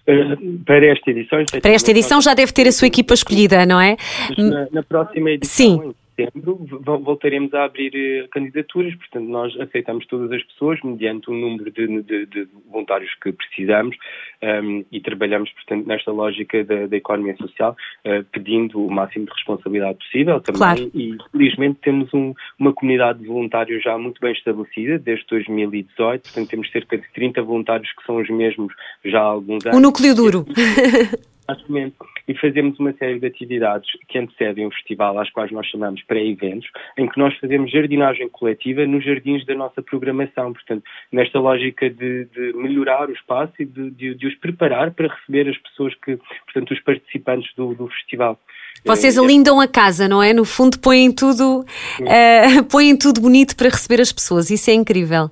Uh, 0.08 0.60
para 0.65 0.86
esta 0.86 1.10
edição. 1.12 1.43
Para 1.62 1.71
esta 1.71 1.91
edição 1.91 2.21
já 2.21 2.34
deve 2.34 2.52
ter 2.52 2.67
a 2.67 2.71
sua 2.71 2.88
equipa 2.88 3.13
escolhida, 3.13 3.65
não 3.65 3.80
é? 3.80 3.97
Na, 4.38 4.67
na 4.71 4.84
próxima 4.84 5.32
edição, 5.32 5.82
Sim 5.82 5.93
setembro 6.25 6.60
voltaremos 6.84 7.53
a 7.53 7.65
abrir 7.65 7.95
eh, 7.95 8.27
candidaturas, 8.32 8.95
portanto 8.95 9.27
nós 9.27 9.60
aceitamos 9.60 10.05
todas 10.08 10.32
as 10.32 10.43
pessoas 10.43 10.79
mediante 10.84 11.29
o 11.29 11.34
número 11.34 11.71
de, 11.71 12.01
de, 12.03 12.25
de 12.25 12.47
voluntários 12.69 13.13
que 13.15 13.32
precisamos 13.32 13.95
um, 14.41 14.47
ehm, 14.47 14.86
e 14.91 14.99
trabalhamos, 15.01 15.51
portanto, 15.51 15.88
nesta 15.88 16.12
lógica 16.12 16.63
da, 16.63 16.88
da 16.88 16.97
economia 16.97 17.36
social, 17.38 17.75
uh, 18.05 18.23
pedindo 18.32 18.86
o 18.86 18.91
máximo 18.91 19.25
de 19.25 19.32
responsabilidade 19.32 19.97
possível 19.99 20.39
também 20.41 20.60
claro. 20.60 20.91
e 20.93 21.17
felizmente 21.32 21.79
temos 21.82 22.13
um, 22.13 22.34
uma 22.58 22.73
comunidade 22.73 23.19
de 23.19 23.27
voluntários 23.27 23.84
já 23.84 23.97
muito 23.97 24.19
bem 24.19 24.32
estabelecida 24.32 24.99
desde 24.99 25.25
2018, 25.27 26.23
portanto 26.23 26.49
temos 26.49 26.71
cerca 26.71 26.97
de 26.97 27.13
30 27.13 27.41
voluntários 27.41 27.91
que 27.93 28.05
são 28.05 28.17
os 28.17 28.29
mesmos 28.29 28.73
já 29.05 29.19
há 29.19 29.23
alguns 29.23 29.65
anos. 29.65 29.77
O 29.77 29.82
núcleo 29.82 30.15
duro. 30.15 30.45
Exatamente. 31.50 31.96
E 32.28 32.38
fazemos 32.38 32.80
uma 32.80 32.94
série 32.94 33.20
de 33.20 33.26
atividades 33.26 33.90
que 34.08 34.20
antecedem 34.20 34.68
o 34.68 34.72
festival, 34.72 35.20
às 35.20 35.30
quais 35.32 35.52
nós 35.52 35.66
chamamos 35.66 36.02
pré-eventos, 36.04 36.70
em 36.98 37.08
que 37.08 37.18
nós 37.18 37.36
fazemos 37.40 37.72
jardinagem 37.72 38.30
coletiva 38.30 38.86
nos 38.86 39.04
jardins 39.04 39.44
da 39.46 39.56
nossa 39.56 39.82
programação. 39.82 40.54
Portanto, 40.54 40.84
nesta 41.12 41.40
lógica 41.40 41.90
de, 41.90 42.26
de 42.26 42.54
melhorar 42.54 43.10
o 43.10 43.14
espaço 43.14 43.54
e 43.60 43.66
de, 43.66 43.90
de, 43.92 44.16
de, 44.16 44.28
os 44.28 44.36
preparar 44.36 44.92
para 44.92 45.08
receber 45.08 45.50
as 45.50 45.58
pessoas 45.58 45.96
que, 45.96 46.20
portanto, 46.46 46.72
os 46.72 46.80
participantes 46.82 47.52
do, 47.56 47.74
do 47.74 47.88
festival. 47.88 48.40
Vocês 48.86 49.18
é, 49.18 49.20
alindam 49.20 49.60
a 49.60 49.68
casa, 49.68 50.08
não 50.08 50.22
é? 50.22 50.32
No 50.32 50.46
fundo, 50.46 50.80
põem 50.80 51.12
tudo, 51.12 51.62
uh, 51.62 52.64
põem 52.70 52.96
tudo 52.96 53.22
bonito 53.22 53.56
para 53.56 53.70
receber 53.70 54.00
as 54.00 54.12
pessoas. 54.12 54.52
Isso 54.52 54.70
é 54.70 54.74
incrível 54.74 55.32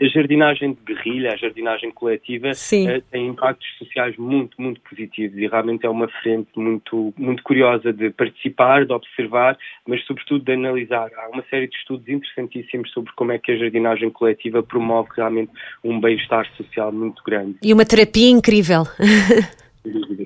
a 0.00 0.06
jardinagem 0.06 0.72
de 0.72 0.94
guerrilha, 0.94 1.32
a 1.32 1.36
jardinagem 1.36 1.90
coletiva, 1.90 2.50
uh, 2.50 3.02
tem 3.10 3.26
impactos 3.26 3.66
sociais 3.78 4.16
muito, 4.16 4.60
muito 4.60 4.80
positivos 4.80 5.36
e 5.36 5.46
realmente 5.46 5.84
é 5.84 5.88
uma 5.88 6.08
frente 6.22 6.48
muito, 6.56 7.12
muito 7.16 7.42
curiosa 7.42 7.92
de 7.92 8.10
participar, 8.10 8.86
de 8.86 8.92
observar, 8.92 9.58
mas 9.86 10.04
sobretudo 10.06 10.44
de 10.44 10.52
analisar. 10.52 11.10
Há 11.16 11.28
uma 11.28 11.44
série 11.50 11.68
de 11.68 11.76
estudos 11.76 12.08
interessantíssimos 12.08 12.90
sobre 12.92 13.12
como 13.14 13.32
é 13.32 13.38
que 13.38 13.52
a 13.52 13.56
jardinagem 13.56 14.10
coletiva 14.10 14.62
promove 14.62 15.08
realmente 15.16 15.50
um 15.82 16.00
bem-estar 16.00 16.46
social 16.56 16.92
muito 16.92 17.22
grande. 17.24 17.56
E 17.62 17.72
uma 17.72 17.84
terapia 17.84 18.30
incrível. 18.30 18.84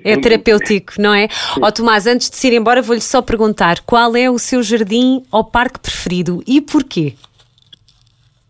É 0.03 0.17
terapêutico, 0.17 0.93
não 0.99 1.13
é? 1.13 1.29
Ó 1.61 1.67
oh, 1.67 1.71
Tomás, 1.71 2.05
antes 2.05 2.29
de 2.29 2.35
se 2.35 2.47
ir 2.47 2.53
embora, 2.53 2.81
vou-lhe 2.81 2.99
só 2.99 3.21
perguntar 3.21 3.79
qual 3.81 4.13
é 4.15 4.29
o 4.29 4.37
seu 4.37 4.61
jardim 4.61 5.23
ou 5.31 5.43
parque 5.43 5.79
preferido 5.79 6.43
e 6.45 6.59
porquê? 6.59 7.13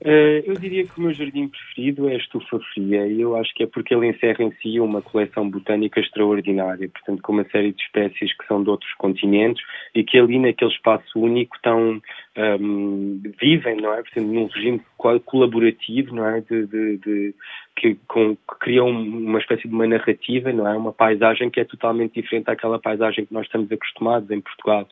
Uh, 0.05 0.43
eu 0.45 0.55
diria 0.55 0.85
que 0.85 0.99
o 0.99 1.01
meu 1.01 1.13
jardim 1.13 1.47
preferido 1.47 2.09
é 2.09 2.15
a 2.15 2.17
estufa 2.17 2.59
fria 2.73 3.07
e 3.07 3.21
eu 3.21 3.37
acho 3.37 3.53
que 3.53 3.63
é 3.63 3.67
porque 3.67 3.95
ele 3.95 4.07
encerra 4.07 4.43
em 4.43 4.51
si 4.55 4.77
uma 4.77 5.01
coleção 5.01 5.49
botânica 5.49 6.01
extraordinária, 6.01 6.89
portanto 6.89 7.21
com 7.21 7.31
uma 7.31 7.45
série 7.45 7.71
de 7.71 7.81
espécies 7.81 8.35
que 8.37 8.45
são 8.45 8.61
de 8.61 8.69
outros 8.69 8.93
continentes 8.95 9.63
e 9.95 10.03
que 10.03 10.19
ali 10.19 10.39
naquele 10.39 10.71
espaço 10.71 11.17
único 11.17 11.55
tão 11.61 12.01
um, 12.35 13.21
vivem, 13.39 13.77
não 13.77 13.93
é? 13.93 14.01
Portanto, 14.01 14.27
num 14.27 14.47
regime 14.47 14.81
colaborativo, 14.97 16.13
não 16.13 16.27
é? 16.27 16.41
De, 16.41 16.65
de, 16.67 16.97
de 16.97 17.35
que, 17.75 17.95
com, 18.05 18.35
que 18.35 18.59
criam 18.59 18.89
uma 18.89 19.39
espécie 19.39 19.69
de 19.69 19.73
uma 19.73 19.87
narrativa, 19.87 20.51
não 20.51 20.67
é? 20.67 20.75
Uma 20.75 20.91
paisagem 20.91 21.49
que 21.49 21.61
é 21.61 21.63
totalmente 21.63 22.21
diferente 22.21 22.45
daquela 22.45 22.77
paisagem 22.77 23.25
que 23.25 23.33
nós 23.33 23.45
estamos 23.45 23.71
acostumados 23.71 24.29
em 24.31 24.41
Portugal. 24.41 24.85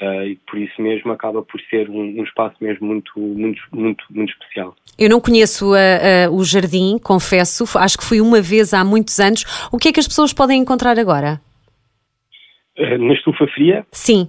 Uh, 0.00 0.26
e 0.26 0.36
por 0.36 0.58
isso 0.58 0.82
mesmo 0.82 1.12
acaba 1.12 1.40
por 1.40 1.60
ser 1.70 1.88
um, 1.88 2.18
um, 2.18 2.24
espaço 2.24 2.56
mesmo 2.60 2.86
muito, 2.86 3.12
muito, 3.16 3.62
muito, 3.72 4.04
muito 4.10 4.32
especial. 4.32 4.74
Eu 4.98 5.08
não 5.08 5.20
conheço 5.20 5.72
uh, 5.72 6.28
uh, 6.28 6.36
o 6.36 6.44
jardim, 6.44 6.98
confesso, 6.98 7.64
acho 7.78 7.96
que 7.96 8.04
fui 8.04 8.20
uma 8.20 8.40
vez 8.40 8.74
há 8.74 8.84
muitos 8.84 9.20
anos. 9.20 9.44
O 9.72 9.78
que 9.78 9.88
é 9.88 9.92
que 9.92 10.00
as 10.00 10.08
pessoas 10.08 10.32
podem 10.32 10.60
encontrar 10.60 10.98
agora? 10.98 11.40
na 12.76 13.14
estufa 13.14 13.46
fria? 13.46 13.86
Sim. 13.92 14.28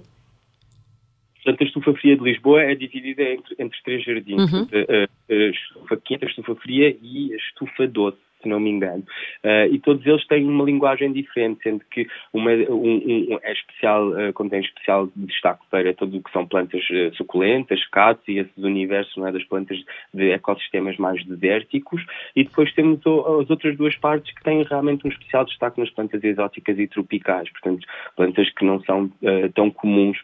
Portanto, 1.34 1.62
a 1.62 1.64
estufa 1.64 1.94
fria 1.94 2.16
de 2.16 2.22
Lisboa 2.22 2.62
é 2.62 2.74
dividida 2.74 3.22
entre, 3.22 3.56
entre 3.58 3.82
três 3.82 4.04
jardins: 4.04 4.52
uhum. 4.52 4.68
a, 4.72 5.32
a, 5.32 5.34
a, 5.34 5.50
estufa 5.50 5.96
quente, 5.96 6.24
a 6.24 6.28
estufa 6.28 6.54
fria 6.56 6.96
e 7.02 7.32
a 7.32 7.36
estufa 7.36 7.86
doce 7.86 8.25
se 8.46 8.48
não 8.48 8.60
me 8.60 8.70
engano. 8.70 9.02
Uh, 9.44 9.72
e 9.72 9.78
todos 9.80 10.06
eles 10.06 10.24
têm 10.26 10.48
uma 10.48 10.64
linguagem 10.64 11.12
diferente, 11.12 11.60
sendo 11.62 11.82
que 11.90 12.06
uma 12.32 12.52
um, 12.52 13.32
um, 13.32 13.38
é 13.42 13.52
especial, 13.52 14.08
uh, 14.08 14.32
contém 14.32 14.60
especial 14.60 15.08
destaque 15.16 15.64
para 15.70 15.92
tudo 15.92 16.18
o 16.18 16.22
que 16.22 16.30
são 16.30 16.46
plantas 16.46 16.82
uh, 16.90 17.14
suculentas, 17.16 17.84
catos 17.88 18.26
e 18.28 18.38
esses 18.38 18.56
universos 18.56 19.16
é, 19.24 19.32
das 19.32 19.44
plantas 19.44 19.78
de 20.14 20.30
ecossistemas 20.30 20.96
mais 20.96 21.22
desérticos. 21.24 22.04
E 22.34 22.44
depois 22.44 22.72
temos 22.72 23.04
o, 23.04 23.40
as 23.40 23.50
outras 23.50 23.76
duas 23.76 23.96
partes 23.96 24.32
que 24.32 24.42
têm 24.42 24.62
realmente 24.62 25.06
um 25.06 25.10
especial 25.10 25.44
destaque 25.44 25.80
nas 25.80 25.90
plantas 25.90 26.22
exóticas 26.22 26.78
e 26.78 26.86
tropicais, 26.86 27.50
portanto, 27.50 27.86
plantas 28.14 28.48
que 28.50 28.64
não 28.64 28.80
são 28.82 29.10
tão 29.54 29.70
comuns 29.70 30.18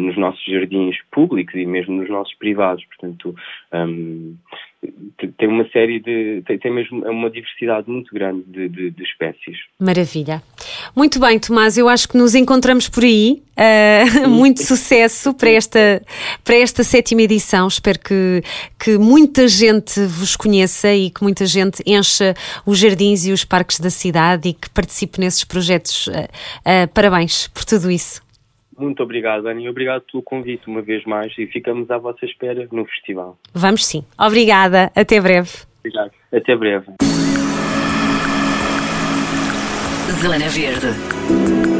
nos 0.00 0.16
nossos 0.16 0.42
jardins 0.44 0.96
públicos 1.10 1.54
e 1.54 1.64
mesmo 1.66 1.96
nos 1.96 2.08
nossos 2.08 2.34
privados. 2.34 2.84
Portanto, 2.86 3.34
um, 3.72 4.36
tem 5.36 5.48
uma 5.48 5.68
série 5.68 6.00
de. 6.00 6.42
tem, 6.46 6.58
tem 6.58 6.72
mesmo 6.72 7.04
uma 7.04 7.30
diversidade 7.30 7.90
muito 7.90 8.14
grande 8.14 8.42
de, 8.46 8.68
de, 8.68 8.90
de, 8.90 9.02
espécies. 9.02 9.58
Maravilha. 9.78 10.42
Muito 10.96 11.20
bem, 11.20 11.38
Tomás, 11.38 11.76
eu 11.76 11.88
acho 11.88 12.08
que 12.08 12.16
nos 12.16 12.34
encontramos 12.34 12.88
por 12.88 13.04
aí. 13.04 13.42
Uh, 13.56 14.28
muito 14.30 14.62
sucesso 14.62 15.34
para 15.34 15.50
esta, 15.50 16.02
para 16.42 16.56
esta 16.56 16.82
sétima 16.82 17.22
edição. 17.22 17.68
Espero 17.68 17.98
que, 17.98 18.42
que 18.78 18.96
muita 18.96 19.46
gente 19.46 20.00
vos 20.06 20.34
conheça 20.34 20.94
e 20.94 21.10
que 21.10 21.22
muita 21.22 21.44
gente 21.44 21.82
encha 21.86 22.34
os 22.64 22.78
jardins 22.78 23.26
e 23.26 23.32
os 23.32 23.44
parques 23.44 23.78
da 23.78 23.90
cidade 23.90 24.48
e 24.48 24.54
que 24.54 24.70
participe 24.70 25.20
nesses 25.20 25.44
projetos. 25.44 26.06
Uh, 26.06 26.12
uh, 26.12 26.88
parabéns 26.94 27.48
por 27.48 27.66
tudo 27.66 27.90
isso. 27.90 28.29
Muito 28.80 29.02
obrigado, 29.02 29.46
Ana, 29.46 29.60
e 29.60 29.68
obrigado 29.68 30.02
pelo 30.10 30.22
convite 30.22 30.66
uma 30.66 30.80
vez 30.80 31.04
mais 31.04 31.36
e 31.36 31.46
ficamos 31.46 31.90
à 31.90 31.98
vossa 31.98 32.24
espera 32.24 32.66
no 32.72 32.86
festival. 32.86 33.38
Vamos 33.52 33.84
sim. 33.84 34.02
Obrigada. 34.18 34.90
Até 34.96 35.20
breve. 35.20 35.50
Obrigado. 35.80 36.10
Até 36.32 36.56
breve. 36.56 36.86
Zona 40.22 40.48
Verde. 40.48 41.79